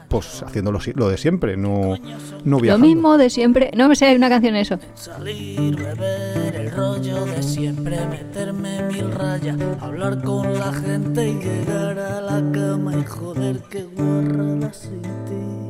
[0.10, 1.96] Pues haciendo lo, lo de siempre, no,
[2.44, 2.86] no Lo viajando.
[2.86, 3.72] mismo de siempre.
[3.78, 4.78] No me sé, hay una canción de eso.
[4.94, 11.98] Salir, beber, el rollo de siempre, meterme mil rayas, hablar con la gente y llegar
[11.98, 15.61] a la cama y joder que guarrada sin ti.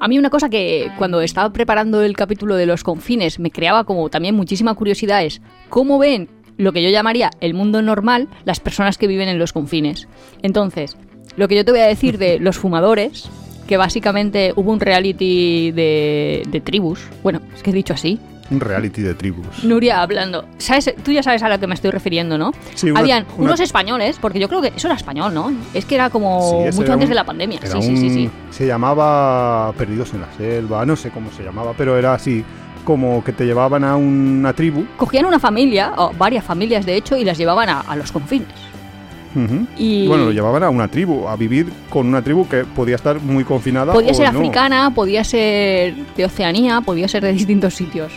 [0.00, 3.84] A mí una cosa que cuando estaba preparando el capítulo de los confines me creaba
[3.84, 8.60] como también muchísima curiosidad es cómo ven lo que yo llamaría el mundo normal las
[8.60, 10.06] personas que viven en los confines.
[10.42, 10.96] Entonces,
[11.36, 13.28] lo que yo te voy a decir de los fumadores,
[13.66, 18.20] que básicamente hubo un reality de, de tribus, bueno, es que he dicho así,
[18.50, 19.62] Un reality de tribus.
[19.64, 20.46] Nuria hablando.
[20.58, 20.94] ¿Sabes?
[21.04, 22.52] Tú ya sabes a lo que me estoy refiriendo, ¿no?
[22.74, 25.52] Sí, una- Habían una- unos españoles, porque yo creo que eso era español, ¿no?
[25.74, 26.40] Es que era como
[26.70, 27.60] Sí, mucho era antes un- de la pandemia.
[27.62, 28.30] Sí, sí, sí.
[28.50, 32.42] Se llamaba Perdidos en la Selva, no sé cómo se llamaba, pero era así,
[32.84, 34.86] como que te llevaban a una tribu.
[34.96, 38.48] Cogían una familia, o varias familias de hecho, y las llevaban a, a los confines.
[39.76, 43.20] Y- Bueno, lo llevaban a una tribu, a vivir con una tribu que podía estar
[43.20, 43.92] muy confinada.
[43.92, 44.38] Podía o ser no.
[44.40, 48.10] africana, podía ser de Oceanía, podía ser de distintos sitios.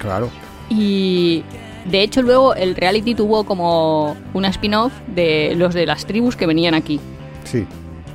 [0.00, 0.28] Claro.
[0.68, 1.44] Y
[1.84, 6.46] de hecho luego el reality tuvo como una spin-off de los de las tribus que
[6.46, 6.98] venían aquí.
[7.44, 7.66] Sí.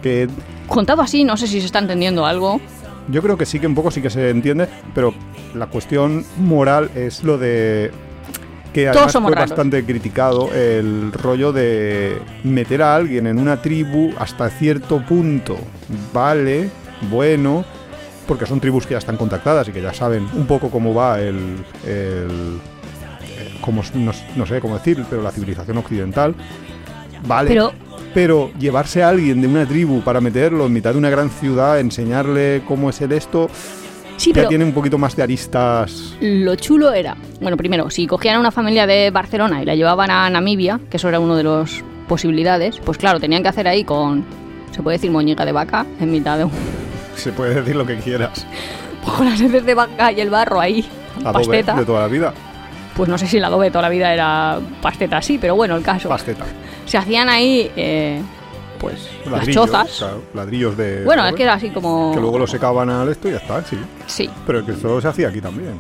[0.02, 0.28] Que
[0.68, 2.60] Contado así, no sé si se está entendiendo algo.
[3.10, 5.14] yo creo que sí que un poco sí que se entiende, pero
[5.54, 7.92] la cuestión moral es lo de
[8.74, 9.50] que Todos además somos fue raros.
[9.52, 15.56] bastante criticado el rollo de meter a alguien en una tribu hasta cierto punto.
[16.14, 16.70] Vale,
[17.10, 17.64] bueno,
[18.28, 21.20] porque son tribus que ya están contactadas y que ya saben un poco cómo va
[21.20, 21.36] el,
[21.86, 22.60] el-
[23.38, 26.34] eh, cómo, no, no sé cómo decir, pero la civilización occidental.
[27.28, 27.74] Vale, Pero
[28.14, 31.80] pero llevarse a alguien de una tribu para meterlo en mitad de una gran ciudad,
[31.82, 33.50] enseñarle cómo es el esto,
[34.16, 36.16] sí, ya pero tiene un poquito más de aristas.
[36.22, 40.12] lo chulo era, bueno, primero, si cogían a una familia de Barcelona y la llevaban
[40.12, 43.84] a Namibia, que eso era una de las posibilidades, pues claro, tenían que hacer ahí
[43.84, 44.24] con,
[44.72, 46.52] se puede decir moñiga de vaca, en mitad de un...
[47.18, 48.46] Se puede decir lo que quieras.
[49.18, 50.88] con las heces de vaca y el barro ahí,
[51.24, 51.74] Adobe pasteta.
[51.76, 52.34] de toda la vida.
[52.96, 55.76] Pues no sé si el adobe de toda la vida era pasteta así, pero bueno,
[55.76, 56.08] el caso.
[56.08, 56.46] Pasteta.
[56.86, 58.22] Se hacían ahí, eh,
[58.80, 59.98] pues, las Ladrillos, chozas.
[59.98, 61.04] claro, ladrillos de.
[61.04, 62.14] Bueno, es que era así como...
[62.14, 63.78] que luego lo secaban al esto y ya está, sí.
[64.06, 64.30] Sí.
[64.48, 65.78] Pero que eso se hacía aquí también.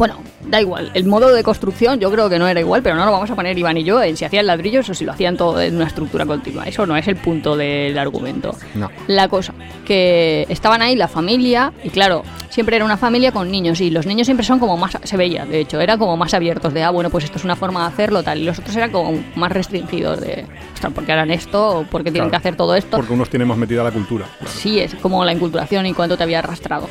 [0.00, 0.16] Bueno,
[0.48, 0.90] da igual.
[0.94, 3.34] El modo de construcción yo creo que no era igual, pero no lo vamos a
[3.36, 5.84] poner Iván y yo en si hacían ladrillos o si lo hacían todo en una
[5.88, 6.64] estructura continua.
[6.66, 8.56] Eso no es el punto del argumento.
[8.74, 8.90] No.
[9.08, 9.52] La cosa,
[9.84, 14.06] que estaban ahí la familia y claro, siempre era una familia con niños y los
[14.06, 16.88] niños siempre son como más, se veía, de hecho, era como más abiertos de, ah,
[16.88, 18.38] bueno, pues esto es una forma de hacerlo, tal.
[18.38, 21.80] Y los otros eran como más restringidos de, ostras, ¿por qué harán esto?
[21.80, 22.42] ¿O por qué tienen Claro.
[22.42, 22.96] que hacer todo esto?
[22.96, 24.24] Porque unos tienen más metida la cultura.
[24.46, 26.88] Sí, es como la inculturación y cuánto te había arrastrado.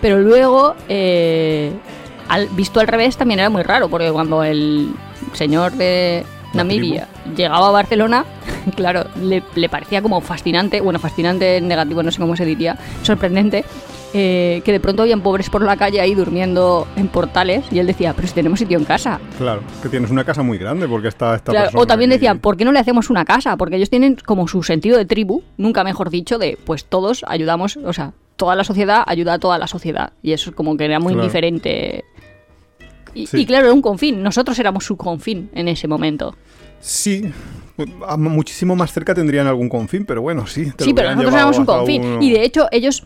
[0.00, 1.72] Pero luego, eh,
[2.28, 4.90] al, visto al revés, también era muy raro, porque cuando el
[5.32, 8.24] señor de Namibia llegaba a Barcelona,
[8.76, 13.64] claro, le, le parecía como fascinante, bueno, fascinante negativo, no sé cómo se diría, sorprendente,
[14.16, 17.86] eh, que de pronto habían pobres por la calle ahí durmiendo en portales, y él
[17.88, 19.18] decía, pero si tenemos sitio en casa.
[19.38, 22.18] Claro, que tienes una casa muy grande porque está esta Claro, persona o también aquí.
[22.18, 23.56] decían, ¿por qué no le hacemos una casa?
[23.56, 27.76] Porque ellos tienen como su sentido de tribu, nunca mejor dicho, de pues todos ayudamos,
[27.76, 30.12] o sea, toda la sociedad ayuda a toda la sociedad.
[30.22, 31.26] Y eso es como que era muy Claro.
[31.26, 32.04] diferente.
[33.14, 33.40] Y, Sí.
[33.42, 36.36] y claro, era un confín, nosotros éramos su confín en ese momento.
[36.80, 37.30] Sí.
[38.18, 40.70] Muchísimo más cerca tendrían algún confín, pero bueno, sí.
[40.76, 42.04] te Sí, pero nosotros éramos un confín.
[42.04, 43.04] uno- Y de hecho, ellos,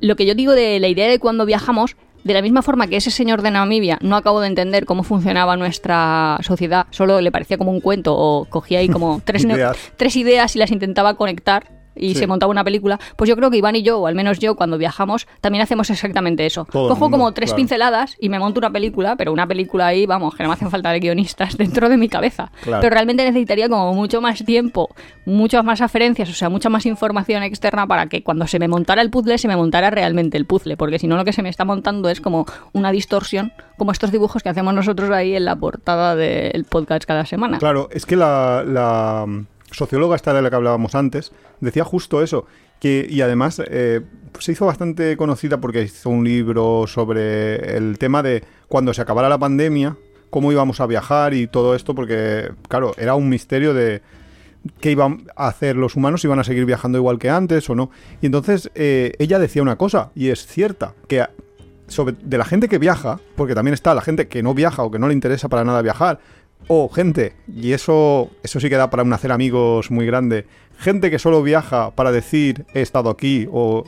[0.00, 2.96] lo que yo digo de la idea de cuando viajamos, de la misma forma que
[2.96, 7.58] ese señor de Namibia no acabo de entender cómo funcionaba nuestra sociedad, solo le parecía
[7.58, 9.76] como un cuento o cogía ahí como tres, Ideas.
[9.96, 12.20] tres ideas y las intentaba conectar y Sí.
[12.20, 14.54] se montaba una película, pues yo creo que Iván y yo, o al menos yo,
[14.56, 16.66] cuando viajamos, también hacemos exactamente eso.
[16.70, 17.56] Todo Cojo mundo, como tres claro.
[17.56, 20.70] pinceladas y me monto una película, pero una película ahí, vamos, que no me hacen
[20.70, 22.50] falta de guionistas dentro de mi cabeza.
[22.62, 22.80] Claro.
[22.82, 24.88] Pero realmente necesitaría como mucho más tiempo,
[25.24, 29.02] muchas más aferencias, o sea, mucha más información externa para que cuando se me montara
[29.02, 31.48] el puzzle, se me montara realmente el puzzle, porque si no lo que se me
[31.48, 35.56] está montando es como una distorsión, como estos dibujos que hacemos nosotros ahí en la
[35.56, 37.58] portada del podcast cada semana.
[37.58, 39.26] Claro, es que la, la,
[39.74, 42.46] socióloga esta de la que hablábamos antes decía justo eso.
[42.80, 44.02] Que, y además eh,
[44.38, 49.28] se hizo bastante conocida porque hizo un libro sobre el tema de cuando se acabara
[49.28, 49.96] la pandemia,
[50.30, 54.02] cómo íbamos a viajar y todo esto, porque, claro, era un misterio de,
[54.80, 57.74] qué iban a hacer los humanos, si iban a seguir viajando igual que antes o
[57.74, 57.90] no.
[58.20, 61.24] Y entonces eh, ella decía una cosa, y es cierta, que
[61.86, 64.90] sobre, de la gente que viaja, porque también está la gente que no viaja o
[64.90, 66.18] que no le interesa para nada viajar,
[66.68, 70.46] o gente, y eso, eso sí que da para un hacer amigos muy grande,
[70.78, 73.84] gente que solo viaja para decir he estado aquí o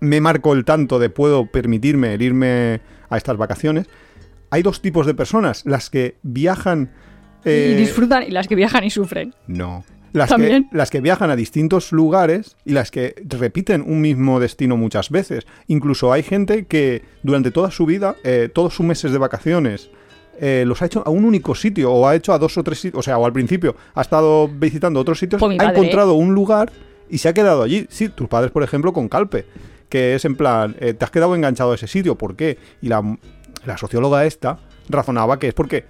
[0.00, 3.86] me marco el tanto de puedo permitirme el irme a estas vacaciones.
[4.50, 6.90] Hay dos tipos de personas, las que viajan...
[7.44, 9.34] eh, Y disfrutan y las que viajan y sufren.
[9.46, 9.84] no.
[10.14, 10.68] Las que, También.
[10.72, 15.46] las que viajan a distintos lugares y las que repiten un mismo destino muchas veces.
[15.68, 19.88] Incluso hay gente que durante toda su vida, eh, todos sus meses de vacaciones,
[20.44, 22.80] eh, los ha hecho a un único sitio o ha hecho a dos o tres
[22.80, 22.98] sitios.
[22.98, 26.34] O sea, o al principio ha estado visitando otros sitios, Pues ha padre, encontrado un
[26.34, 26.72] lugar
[27.08, 27.86] y se ha quedado allí.
[27.88, 29.46] Sí, tus padres, por ejemplo, con Calpe.
[29.88, 32.18] Que es en plan, eh, te has quedado enganchado a ese sitio.
[32.18, 32.58] ¿Por qué?
[32.80, 33.18] Y la,
[33.64, 35.84] la socióloga esta razonaba que es porque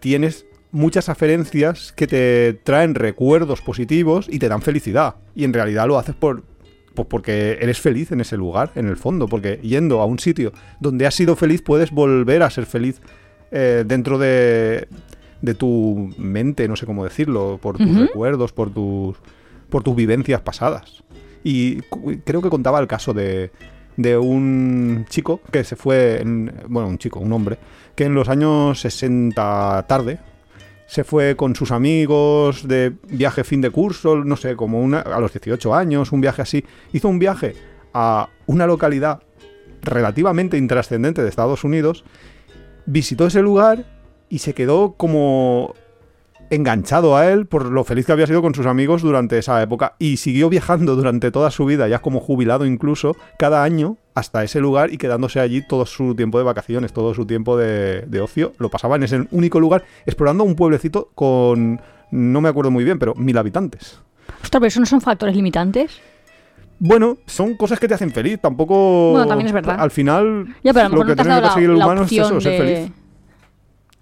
[0.00, 5.16] tienes muchas aferencias que te traen recuerdos positivos y te dan felicidad.
[5.34, 6.44] Y en realidad lo haces por,
[6.94, 9.28] pues porque eres feliz en ese lugar, en el fondo.
[9.28, 13.02] Porque yendo a un sitio donde has sido feliz, puedes volver a ser feliz
[13.50, 14.88] eh, dentro de,
[15.42, 19.16] de tu mente, no sé cómo decirlo, por tus recuerdos, por tus,
[19.68, 21.02] por tus vivencias pasadas.
[21.42, 21.76] Y
[22.24, 23.50] creo que contaba el caso de,
[23.96, 27.58] de un chico que se fue, en- bueno, un chico, un hombre,
[27.94, 30.18] que en los años 60 tarde
[30.86, 35.20] se fue con sus amigos de viaje fin de curso, no sé, como una, a
[35.20, 36.64] los 18 años, un viaje así.
[36.92, 37.54] Hizo un viaje
[37.94, 39.22] a una localidad
[39.82, 42.04] relativamente intrascendente de Estados Unidos,
[42.90, 43.84] visitó ese lugar
[44.28, 45.74] y se quedó como
[46.50, 49.94] enganchado a él por lo feliz que había sido con sus amigos durante esa época
[50.00, 54.60] y siguió viajando durante toda su vida, ya como jubilado incluso, cada año hasta ese
[54.60, 58.52] lugar y quedándose allí todo su tiempo de vacaciones, todo su tiempo de, ocio.
[58.58, 61.80] Lo pasaba en ese único lugar explorando un pueblecito con,
[62.10, 64.00] no me acuerdo muy bien, pero mil habitantes.
[64.42, 66.00] Ostras, pero eso no son factores limitantes.
[66.82, 69.10] Bueno, son cosas que te hacen feliz, tampoco...
[69.12, 69.76] Bueno, también es verdad.
[69.78, 72.58] Al final, Ya, pero a lo que tiene que conseguir el humano es eso, ser
[72.58, 72.92] feliz.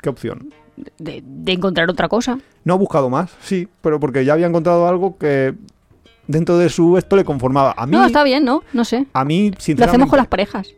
[0.00, 0.52] ¿Qué opción?
[0.96, 2.38] de- de encontrar otra cosa.
[2.62, 5.54] No ha buscado más, sí, pero porque ya había encontrado algo que
[6.28, 7.74] dentro de su esto le conformaba.
[7.76, 8.62] A mí, No, está bien, ¿no?
[8.72, 9.06] No sé.
[9.12, 9.84] a mí, Lo sinceramente...
[9.90, 10.68] hacemos con las parejas.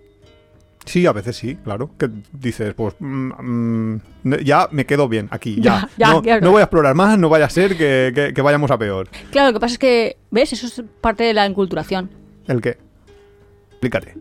[0.86, 1.90] Sí, a veces sí, claro.
[1.98, 4.00] Que dices, pues mm, mm,
[4.42, 5.88] ya me quedo bien aquí, ya.
[5.98, 6.40] Ya, ya, no, claro.
[6.44, 9.08] no voy a explorar más, no vaya a ser que, que- que vayamos a peor.
[9.30, 10.52] Claro, lo que pasa es que, ¿ves?
[10.52, 12.10] Eso es parte de la enculturación.
[12.46, 12.78] ¿El qué?
[13.72, 14.16] Explícate.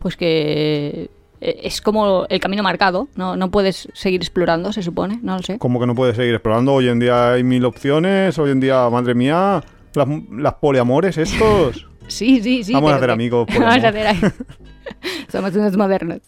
[0.00, 3.08] Pues que eh, es como el camino marcado.
[3.16, 5.18] No, no puedes seguir explorando, se supone.
[5.22, 5.58] No lo sé.
[5.58, 6.72] ¿Cómo que no puedes seguir explorando?
[6.74, 9.62] Hoy en día hay mil opciones, hoy en día, madre mía,
[9.94, 11.88] las, las poliamores estos.
[12.08, 12.72] Sí, sí, sí.
[12.72, 14.20] Vamos a hacer amigos por Vamos a hacer ahí.
[15.32, 16.20] Somos unos modernos.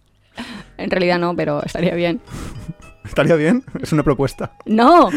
[0.79, 2.21] En realidad no, pero estaría bien.
[3.05, 3.63] ¿Estaría bien?
[3.81, 4.53] Es una propuesta.
[4.67, 5.11] No,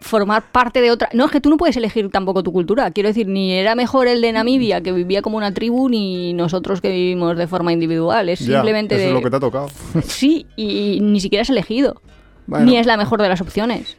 [0.00, 1.08] formar parte de otra.
[1.14, 2.90] No, es que tú no puedes elegir tampoco tu cultura.
[2.90, 6.82] Quiero decir, ni era mejor el de Namibia, que vivía como una tribu, ni nosotros
[6.82, 8.28] que vivimos de forma individual.
[8.28, 9.08] Es Ya, simplemente eso de.
[9.08, 9.68] es lo que te ha tocado.
[10.04, 12.02] Sí, y ni siquiera has elegido.
[12.46, 12.66] Bueno.
[12.66, 13.96] Ni es la mejor de las opciones.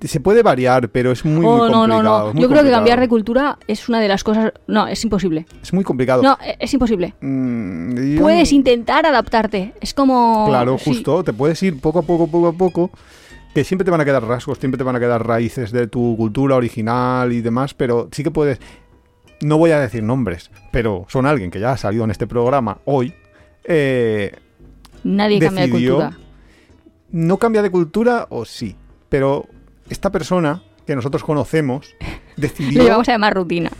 [0.00, 2.02] Se puede variar, pero es muy, muy oh, no, complicado.
[2.02, 2.26] no, no.
[2.26, 2.72] Yo creo que complicado.
[2.76, 4.52] cambiar de cultura es una de las cosas.
[4.66, 5.46] No, es imposible.
[5.62, 6.22] Es muy complicado.
[6.22, 7.14] No, e- es imposible.
[7.20, 9.72] Mm, yo- Puedes intentar adaptarte.
[9.80, 10.44] Es como.
[10.48, 10.90] Claro, sí.
[10.90, 11.24] justo.
[11.24, 12.90] Te puedes ir poco a poco, poco a poco.
[13.54, 16.14] Que siempre te van a quedar rasgos, siempre te van a quedar raíces de tu
[16.18, 18.60] cultura original y demás, pero sí que puedes.
[19.40, 22.78] No voy a decir nombres, pero son alguien que ya ha salido en este programa
[22.84, 23.14] hoy.
[23.64, 24.32] eh,
[25.04, 26.12] Nadie cambia de cultura.
[27.12, 28.76] no cambia de cultura o sí,
[29.08, 29.46] pero
[29.90, 31.94] esta persona que nosotros conocemos
[32.36, 32.88] Le decidió.
[32.88, 33.70] vamos a llamar rutina.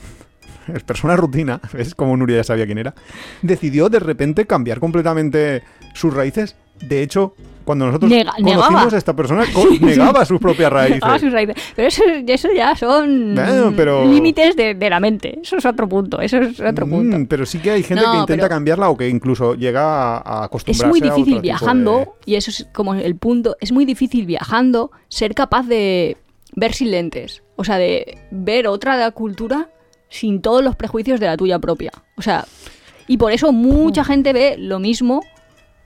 [0.72, 2.94] es persona rutina, es como Nuria ya sabía quién era,
[3.42, 5.62] decidió de repente cambiar completamente
[5.94, 6.56] sus raíces.
[6.80, 8.94] De hecho, cuando nosotros Nega- conocimos negaba.
[8.94, 9.44] a esta persona,
[9.80, 11.00] negaba sus propias raíces.
[11.20, 11.56] Sus raíces.
[11.74, 13.34] Pero eso, eso ya son
[13.76, 15.40] pero- límites de, de la mente.
[15.42, 16.20] Eso es otro punto.
[16.20, 17.18] Eso es otro punto.
[17.18, 19.82] Mm, pero sí que hay gente No, que intenta pero- cambiarla o que incluso llega
[20.18, 22.94] a, a Es acostumbrarse muy a otro difícil tipo viajando, de- y eso es como
[22.94, 26.16] el punto, es muy difícil viajando ser capaz de
[26.54, 27.42] ver sin lentes.
[27.56, 29.70] O sea, de ver otra de la cultura
[30.08, 31.90] sin todos los prejuicios de la tuya propia.
[32.16, 32.44] O sea,
[33.08, 35.22] y por eso mucha gente ve lo mismo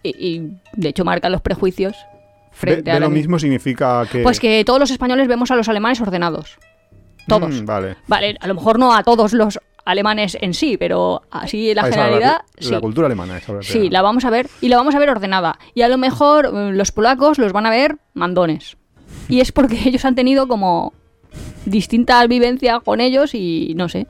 [0.03, 1.97] y, y, de hecho marca los prejuicios
[2.53, 4.23] frente ve a lo mismo significa que...
[4.23, 6.59] Pues que todos los españoles vemos a los alemanes ordenados.
[7.29, 7.63] Todos.
[7.63, 7.97] Mm, vale.
[8.09, 11.83] Vale, a lo mejor no a todos los alemanes en sí, pero así en la
[11.83, 12.71] Ah, generalidad, la, sí.
[12.71, 13.39] la cultura alemana.
[13.39, 15.59] esa la- Sí, la vamos a ver y la vamos a ver ordenada.
[15.75, 18.77] Y a lo mejor eh, los polacos los van a ver mandones.
[19.29, 20.93] Y es porque ellos han tenido como
[21.65, 24.07] distinta vivencia con ellos y no sé.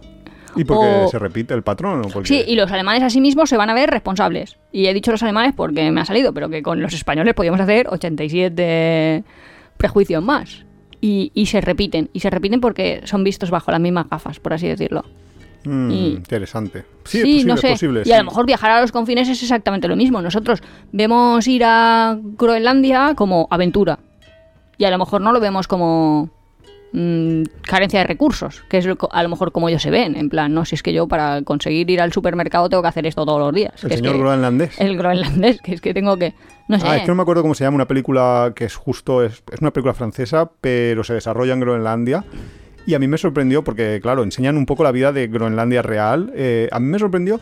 [0.57, 2.01] ¿Y porque o- se repite el patrón?
[2.05, 4.57] o porque- Sí, y los alemanes a sí mismos se van a ver responsables.
[4.73, 7.61] Y he dicho los alemanes porque me ha salido, pero que con los españoles podíamos
[7.61, 9.25] hacer 87
[9.77, 10.65] prejuicios más.
[11.03, 12.11] y, y se repiten.
[12.13, 15.03] Y se repiten porque son vistos bajo las mismas gafas, por así decirlo.
[15.65, 16.85] Mm, Y- Interesante.
[17.05, 17.71] Sí, Sí, es posible, no es sé.
[17.71, 18.13] posible, y sí.
[18.13, 20.21] a lo mejor viajar a los confines es exactamente lo mismo.
[20.21, 23.99] Nosotros vemos ir a Groenlandia como aventura.
[24.77, 26.29] Y a lo mejor no lo vemos como
[26.93, 30.17] mm, carencia de recursos, que es lo a lo mejor como ellos se ven.
[30.17, 33.07] En plan, no, si es que yo para conseguir ir al supermercado tengo que hacer
[33.07, 33.73] esto todos los días.
[33.83, 34.81] El que es señor que- groenlandés.
[34.81, 36.35] El groenlandés, que es que tengo que...
[36.69, 36.87] No sé.
[36.87, 39.43] Ah, es que no me acuerdo cómo se llama una película que es justo, es,
[39.53, 42.25] es una película francesa, pero se desarrolla en Groenlandia.
[42.87, 46.33] Y a mí me sorprendió porque, claro, enseñan un poco la vida de Groenlandia real.
[46.35, 47.41] Eh, a mí me sorprendió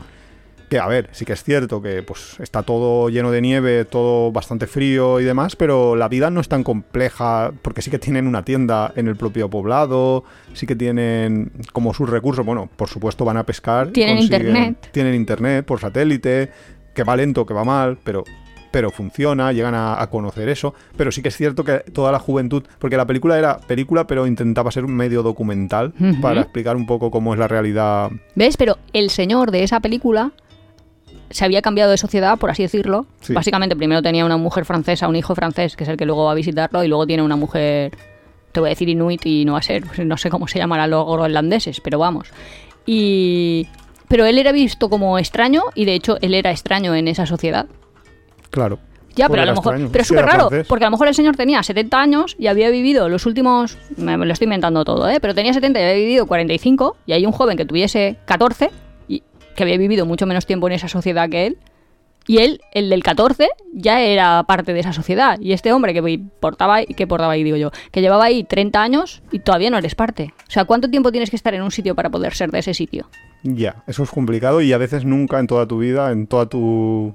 [0.68, 4.30] que, a ver, sí que es cierto que pues está todo lleno de nieve, todo
[4.32, 8.26] bastante frío y demás, pero la vida no es tan compleja porque sí que tienen
[8.26, 13.24] una tienda en el propio poblado, sí que tienen como sus recursos, bueno, por supuesto
[13.24, 13.88] van a pescar.
[13.88, 14.88] Tienen internet.
[14.92, 16.50] Tienen internet por satélite,
[16.94, 18.24] que va lento, que va mal, pero
[18.70, 20.74] pero funciona, llegan a, a conocer eso.
[20.96, 24.26] Pero sí que es cierto que toda la juventud, porque la película era película, pero
[24.26, 28.10] intentaba ser un medio documental para explicar un poco cómo es la realidad.
[28.34, 28.58] ¿Ves?
[28.58, 30.32] Pero el señor de esa película
[31.30, 33.06] se había cambiado de sociedad, por así decirlo.
[33.20, 33.32] Sí.
[33.32, 36.32] Básicamente, primero tenía una mujer francesa, un hijo francés, que es el que luego va
[36.32, 37.92] a visitarlo, y luego tiene una mujer,
[38.52, 40.58] te voy a decir inuit y no va a ser, pues, no sé cómo se
[40.58, 42.28] llamarán los groenlandeses, pero vamos.
[42.86, 43.66] Y...
[44.08, 47.66] Pero él era visto como extraño, y de hecho él era extraño en esa sociedad.
[48.50, 48.78] Claro.
[49.14, 49.74] Ya, Porque pero a lo mejor.
[49.74, 49.92] extraño.
[49.92, 50.66] Pero es súper raro, francés.
[50.66, 53.76] porque a lo mejor el señor tenía 70 años y había vivido los últimos.
[53.96, 55.18] Me, me lo estoy inventando todo, ¿eh?
[55.20, 58.87] Pero tenía 70 y había vivido 45, y hay un joven que tuviese 14, y
[59.58, 61.58] que había vivido mucho menos tiempo en esa sociedad que él.
[62.28, 65.40] Y él, el del 14, ya era parte de esa sociedad.
[65.40, 68.82] Y este hombre que portaba, ahí- que portaba ahí, digo yo, que llevaba ahí 30
[68.82, 70.34] años y todavía no eres parte.
[70.46, 72.74] O sea, ¿cuánto tiempo tienes que estar en un sitio para poder ser de ese
[72.74, 73.08] sitio?
[73.42, 77.14] Ya, eso es complicado y a veces nunca en toda tu vida, en toda tu.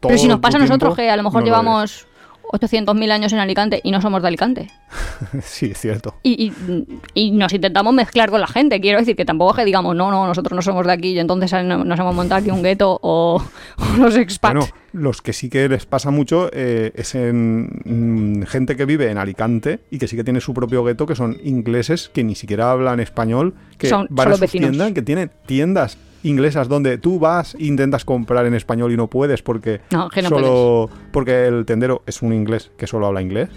[0.00, 2.06] Pero si nos pasa a nosotros tiempo, que a lo mejor no llevamos
[2.52, 4.70] 800.000 años en Alicante y no somos de Alicante.
[5.42, 6.14] sí, es cierto.
[6.22, 8.80] Y, y- y nos intentamos mezclar con la gente.
[8.80, 11.18] Quiero decir que tampoco es que digamos, no, no, nosotros no somos de aquí y
[11.18, 13.42] entonces no- nos hemos montado aquí un gueto o,
[13.78, 14.54] o los expats.
[14.54, 19.10] Bueno, los que sí que les pasa mucho eh, es en mm, gente que vive
[19.10, 22.34] en Alicante y que sí que tiene su propio gueto, que son ingleses que ni
[22.34, 27.18] siquiera hablan español, que Son van a sus tiendas, que tienen tiendas inglesas donde tú
[27.18, 31.64] vas intentas comprar en español y no puedes porque No, que no solo porque el
[31.66, 33.48] tendero es un inglés que solo habla inglés.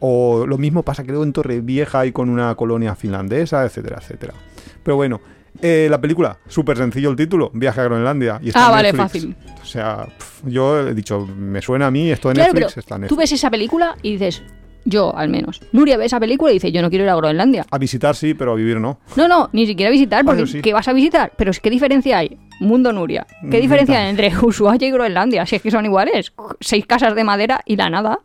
[0.00, 4.34] O lo mismo pasa creo en Torrevieja y con una colonia finlandesa, etcétera, etcétera.
[4.82, 5.20] Pero bueno,
[5.62, 8.38] eh, la película, súper sencillo el título, Viaje a Groenlandia.
[8.42, 9.12] Y está Ah, vale, Netflix.
[9.12, 9.36] fácil.
[9.62, 10.06] O sea,
[10.44, 13.18] yo he dicho, me suena a mí, esto Claro, Netflix, pero está en tú Netflix.
[13.18, 14.42] ves esa película y dices,
[14.86, 15.60] yo al menos.
[15.72, 17.66] Nuria ve esa película y dice, yo no quiero ir a Groenlandia.
[17.70, 18.98] A visitar sí, pero a vivir no.
[19.16, 20.62] No, no, ni siquiera visitar, porque Ah, sí.
[20.62, 21.32] ¿qué vas a visitar?
[21.36, 22.38] Pero ¿qué diferencia hay?
[22.60, 23.26] Mundo Nuria.
[23.50, 25.44] ¿Qué diferencia hay entre Ushuaia y Groenlandia?
[25.44, 26.32] Si es que son iguales.
[26.60, 28.20] Seis casas de madera y la nada.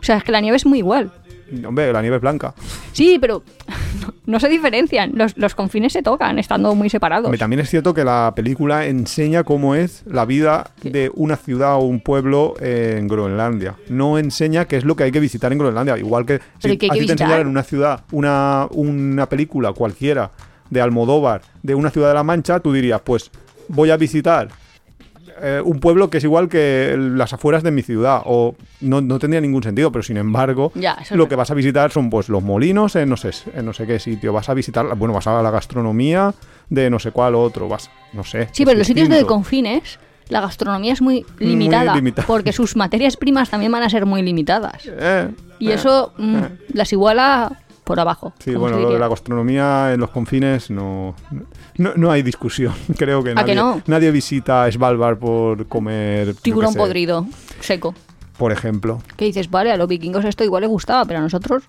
[0.00, 1.10] O sea, es que la nieve es muy igual.
[1.66, 2.54] Hombre, la nieve es blanca.
[2.92, 3.42] Sí, pero
[4.00, 5.12] no, no se diferencian.
[5.14, 7.26] Los, los confines se tocan, estando muy separados.
[7.26, 11.76] Hombre, también es cierto que la película enseña cómo es la vida de una ciudad
[11.76, 13.76] o un pueblo en Groenlandia.
[13.88, 15.96] No enseña qué es lo que hay que visitar en Groenlandia.
[15.98, 18.04] Igual que Pero si ¿y qué hay a que ti te enseñaran en una ciudad,
[18.12, 20.30] una, una película cualquiera
[20.70, 23.30] de Almodóvar, de una ciudad de la Mancha, tú dirías, pues
[23.68, 24.48] voy a visitar
[25.42, 28.22] eh, un pueblo que es igual que el- las afueras de mi ciudad.
[28.24, 31.50] O no, no tendría ningún sentido, pero sin embargo, Ya, eso es lo que vas
[31.50, 34.32] a visitar son pues los molinos en no sé, en no sé qué sitio.
[34.32, 36.34] Vas a visitar, bueno, vas a la gastronomía
[36.70, 37.68] de no sé cuál otro.
[37.68, 38.48] Vas, no sé.
[38.52, 42.26] Sí, pero en los sitios de confines la gastronomía es muy limitada, limitada.
[42.26, 44.82] porque sus materias primas también van a ser muy limitadas.
[44.86, 45.28] Eh,
[45.60, 45.74] Y eh.
[45.74, 46.36] eso mm,
[46.72, 47.52] las iguala
[47.86, 48.32] por abajo.
[48.40, 51.14] Sí, bueno, lo de la gastronomía en los confines no,
[51.78, 52.74] no, no hay discusión.
[52.98, 53.80] Creo que ¿A nadie, que no?
[53.86, 57.26] nadie visita Svalbard por comer Tiburón sé, podrido,
[57.60, 57.94] seco.
[58.38, 59.00] por ejemplo.
[59.16, 61.62] Que dices, vale, a los vikingos esto igual les gustaba, pero a nosotros.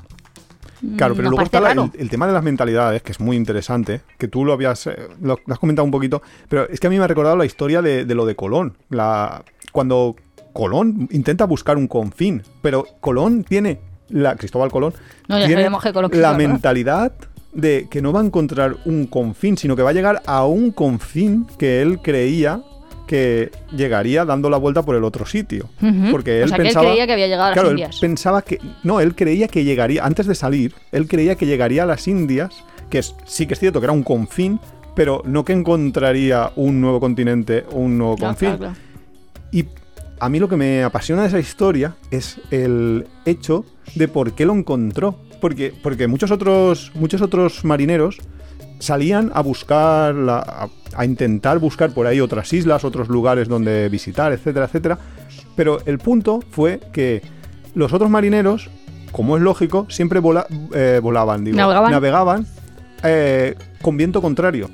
[0.97, 3.37] Claro, mm, pero nos luego está el, el tema de las mentalidades, que es muy
[3.37, 6.87] interesante, que tú lo habías eh, lo, lo has comentado un poquito, pero es que
[6.87, 8.75] a mí me ha recordado la historia de, de lo de Colón.
[8.89, 10.15] La, cuando
[10.53, 13.79] Colón intenta buscar un confín, pero Colón tiene,
[14.09, 14.93] la, Cristóbal Colón,
[15.27, 17.11] No, tiene Colón la mentalidad
[17.53, 20.71] de que no va a encontrar un confín, sino que va a llegar a un
[20.71, 22.61] confín que él creía
[23.07, 25.69] que llegaría dando la vuelta por el otro sitio.
[26.11, 26.87] Porque O él sea, que él pensaba.
[26.89, 27.95] creía que había llegado a las claro, Indias.
[27.95, 28.59] Él pensaba que.
[28.83, 30.05] No, él creía que llegaría.
[30.05, 32.53] Antes de salir, él creía que llegaría a las Indias,
[32.89, 34.59] que es, sí que es cierto que era un confín,
[34.93, 38.57] pero no que encontraría un nuevo continente o un nuevo Claro, confín.
[38.57, 38.75] claro, claro.
[39.53, 39.65] Y
[40.19, 43.65] a mí lo que me apasiona de esa historia es el hecho
[43.95, 45.19] de por qué lo encontró.
[45.41, 48.17] Porque, porque muchos, otros, muchos otros marineros
[48.79, 53.87] salían a buscar, la- a, a intentar buscar por ahí otras islas, otros lugares donde
[53.89, 54.97] visitar, etcétera, etcétera.
[55.55, 57.21] Pero el punto fue que
[57.75, 58.69] los otros marineros
[59.11, 61.91] como es lógico, siempre vola- eh, volaban, digo, Navegaban.
[61.91, 62.47] navegaban,
[63.03, 64.69] eh, con viento contrario.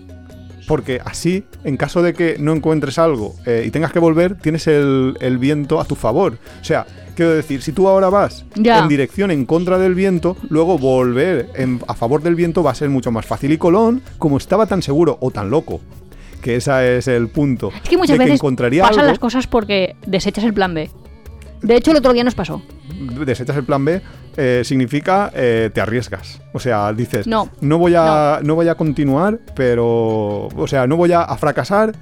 [0.68, 4.68] Porque así, en caso de que no encuentres algo eh, y tengas que volver, tienes
[4.68, 6.38] el, el viento a tu favor.
[6.61, 6.86] O sea,
[7.16, 8.80] quiero decir, si tú ahora vas Ya.
[8.80, 12.76] en dirección en contra del viento, luego volver en- a favor del viento va a
[12.76, 13.51] ser mucho más fácil.
[13.51, 15.82] Y Colón, como estaba tan seguro o tan loco,
[16.41, 19.47] que ese es el punto, Es que muchas de veces encontraría pasan algo, las cosas
[19.47, 20.89] porque desechas el plan B.
[21.61, 22.61] De hecho, el otro día nos pasó.
[23.26, 24.01] Desechas el plan B,
[24.38, 26.41] eh, significa eh, te arriesgas.
[26.54, 27.49] O sea, dices, No.
[27.62, 28.56] voy a, no.
[28.56, 30.47] voy a continuar, pero.
[30.47, 31.93] O sea, no voy a, a fracasar,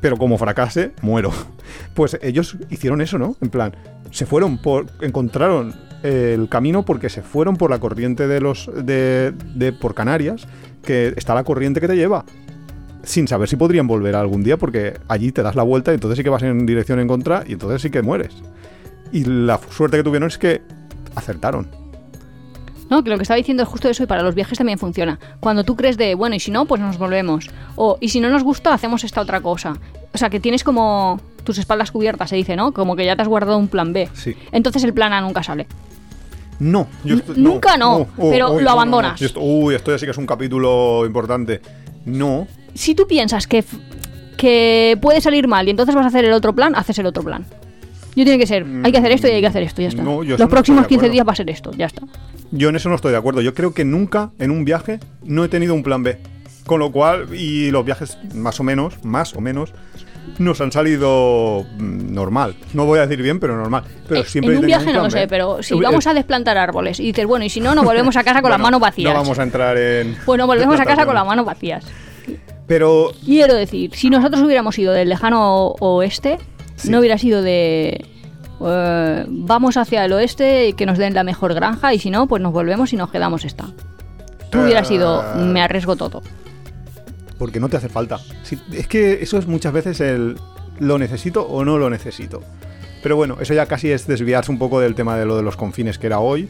[0.00, 1.30] pero como fracase, muero.
[1.94, 3.36] Pues ellos hicieron eso, ¿no?
[3.40, 3.74] En plan,
[4.10, 4.86] se fueron por.
[5.00, 8.70] encontraron el camino porque se fueron por la corriente de los.
[8.74, 9.32] de.
[9.54, 10.46] de por Canarias,
[10.84, 12.24] que está la corriente que te lleva.
[13.04, 16.18] Sin saber si podrían volver algún día, porque allí te das la vuelta y entonces
[16.18, 18.32] sí que vas en dirección en contra y entonces sí que mueres.
[19.12, 20.62] Y la suerte que tuvieron es que
[21.14, 21.68] acertaron.
[22.90, 25.18] No, que lo que estaba diciendo es justo eso y para los viajes también funciona.
[25.40, 27.48] Cuando tú crees de, bueno, y si no, pues nos volvemos.
[27.76, 29.74] O, y si no nos gusta, hacemos esta otra cosa.
[30.12, 32.72] O sea, que tienes como tus espaldas cubiertas, se dice, ¿no?
[32.72, 34.08] Como que ya te has guardado un plan B.
[34.12, 34.36] Sí.
[34.52, 35.66] Entonces el plan A nunca sale.
[36.58, 39.18] No, yo N- estoy- nunca no, pero lo abandonas.
[39.18, 41.60] Yo esto- uy, esto ya sí que es un capítulo importante.
[42.04, 43.64] No, Si tú piensas que,
[44.36, 47.22] que puede salir mal y entonces vas a hacer el otro plan, haces el otro
[47.22, 47.44] plan.
[48.14, 50.02] Yo tiene que ser, hay que hacer esto y hay que hacer esto, ya está.
[50.02, 51.12] No, yo Los no próximos de 15 acuerdo.
[51.12, 52.02] días va a ser esto, ya está.
[52.50, 53.40] yo en eso no estoy de acuerdo.
[53.40, 56.18] Yo creo que nunca en un viaje no he tenido un plan B.
[56.66, 59.72] Con lo cual, y los viajes más o menos, más o menos,
[60.38, 62.54] nos han salido mm, normal.
[62.72, 63.82] No voy a decir bien, pero normal.
[64.08, 66.56] Pero Eh, siempre en un viaje no lo sé, pero si vamos eh, a desplantar
[66.58, 69.12] árboles y dices, bueno, y si no, nos volvemos a casa con las manos vacías.
[69.12, 70.16] No vamos a entrar en.
[70.24, 71.84] Bueno, volvemos a casa con las manos vacías.
[72.68, 76.38] Pero Quiero decir, si nosotros hubiéramos ido del lejano oeste,
[76.82, 76.90] Sí.
[76.90, 78.04] no hubiera sido de
[78.64, 82.26] eh, vamos hacia el oeste y que nos den la mejor granja y si no,
[82.28, 83.66] pues nos volvemos y nos quedamos esta.
[84.50, 86.22] Tú hubieras sido me arriesgo todo.
[87.38, 88.18] porque no te hace falta.
[88.44, 90.36] Si- es que eso es muchas veces el
[90.78, 92.42] lo necesito o no lo necesito.
[93.02, 95.56] Pero bueno, eso ya casi es desviarse un poco del tema de lo de los
[95.56, 96.48] confines que era hoy.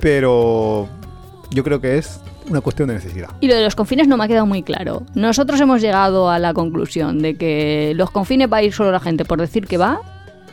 [0.00, 0.88] Pero
[1.50, 3.28] yo creo que es una cuestión de necesidad.
[3.40, 5.02] Y lo de los confines no me ha quedado muy claro.
[5.14, 9.00] Nosotros hemos llegado a la conclusión de que los confines va a ir solo la
[9.00, 10.00] gente por decir que va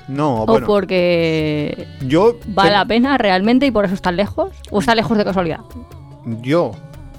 [0.07, 4.79] No, o bueno, porque yo, vale la pena realmente y por eso está lejos o
[4.79, 5.59] está lejos de casualidad.
[6.41, 6.71] yo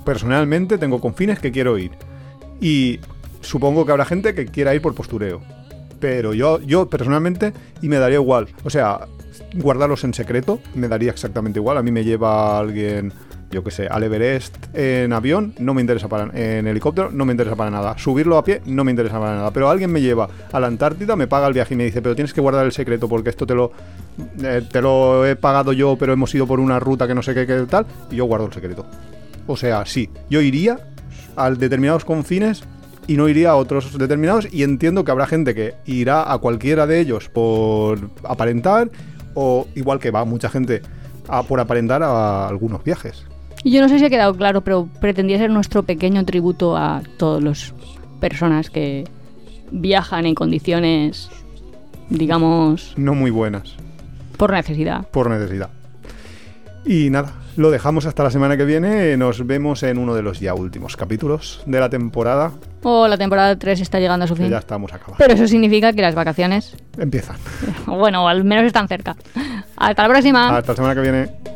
[0.05, 1.91] personalmente tengo confines que quiero ir.
[2.61, 3.01] Y
[3.41, 5.43] supongo que habrá gente que quiera ir por postureo.
[6.01, 7.53] Pero yo, yo personalmente,
[7.83, 8.49] y me daría igual.
[8.65, 9.01] O sea,
[9.55, 11.79] guardarlos en secreto me daría exactamente igual.
[11.79, 13.13] A mí me lleva alguien,
[13.51, 17.33] yo que sé, al Everest en avión, no me interesa para en helicóptero, no me
[17.33, 17.97] interesa para nada.
[17.97, 19.51] Subirlo a pie, no me interesa para nada.
[19.53, 22.15] Pero alguien me lleva a la Antártida, me paga el viaje y me dice, pero
[22.15, 23.73] tienes que guardar el secreto porque esto te lo,
[24.43, 27.35] eh, te lo he pagado yo, pero hemos ido por una ruta que no sé
[27.35, 28.87] qué, qué tal, y yo guardo el secreto.
[29.47, 30.79] O sea, sí, yo iría
[31.37, 32.65] a determinados confines
[33.07, 36.87] y no iría a otros determinados y entiendo que habrá gente que irá a cualquiera
[36.87, 38.91] de ellos por aparentar
[39.35, 40.83] o igual que va mucha gente
[41.29, 43.25] a, por aparentar a algunos viajes.
[43.67, 47.03] Y yo no sé si ha quedado claro, pero pretendía ser nuestro pequeño tributo a
[47.17, 47.75] todas las
[48.21, 49.03] personas que
[49.73, 51.29] viajan en condiciones,
[52.09, 53.75] digamos, No muy buenas,
[54.37, 55.09] por necesidad.
[55.09, 55.71] por necesidad.
[56.85, 59.17] Y nada, lo dejamos hasta la semana que viene.
[59.17, 62.53] Nos vemos en uno de los ya últimos capítulos de la temporada,
[62.85, 64.49] O la temporada 3 está llegando a su fin.
[64.49, 65.17] ya estamos acabados.
[65.19, 67.35] Pero eso significa que las vacaciones, Empiezan.
[67.89, 69.17] bueno, al menos están cerca.
[69.77, 70.57] Hasta la próxima.
[70.57, 71.56] Hasta la semana que viene.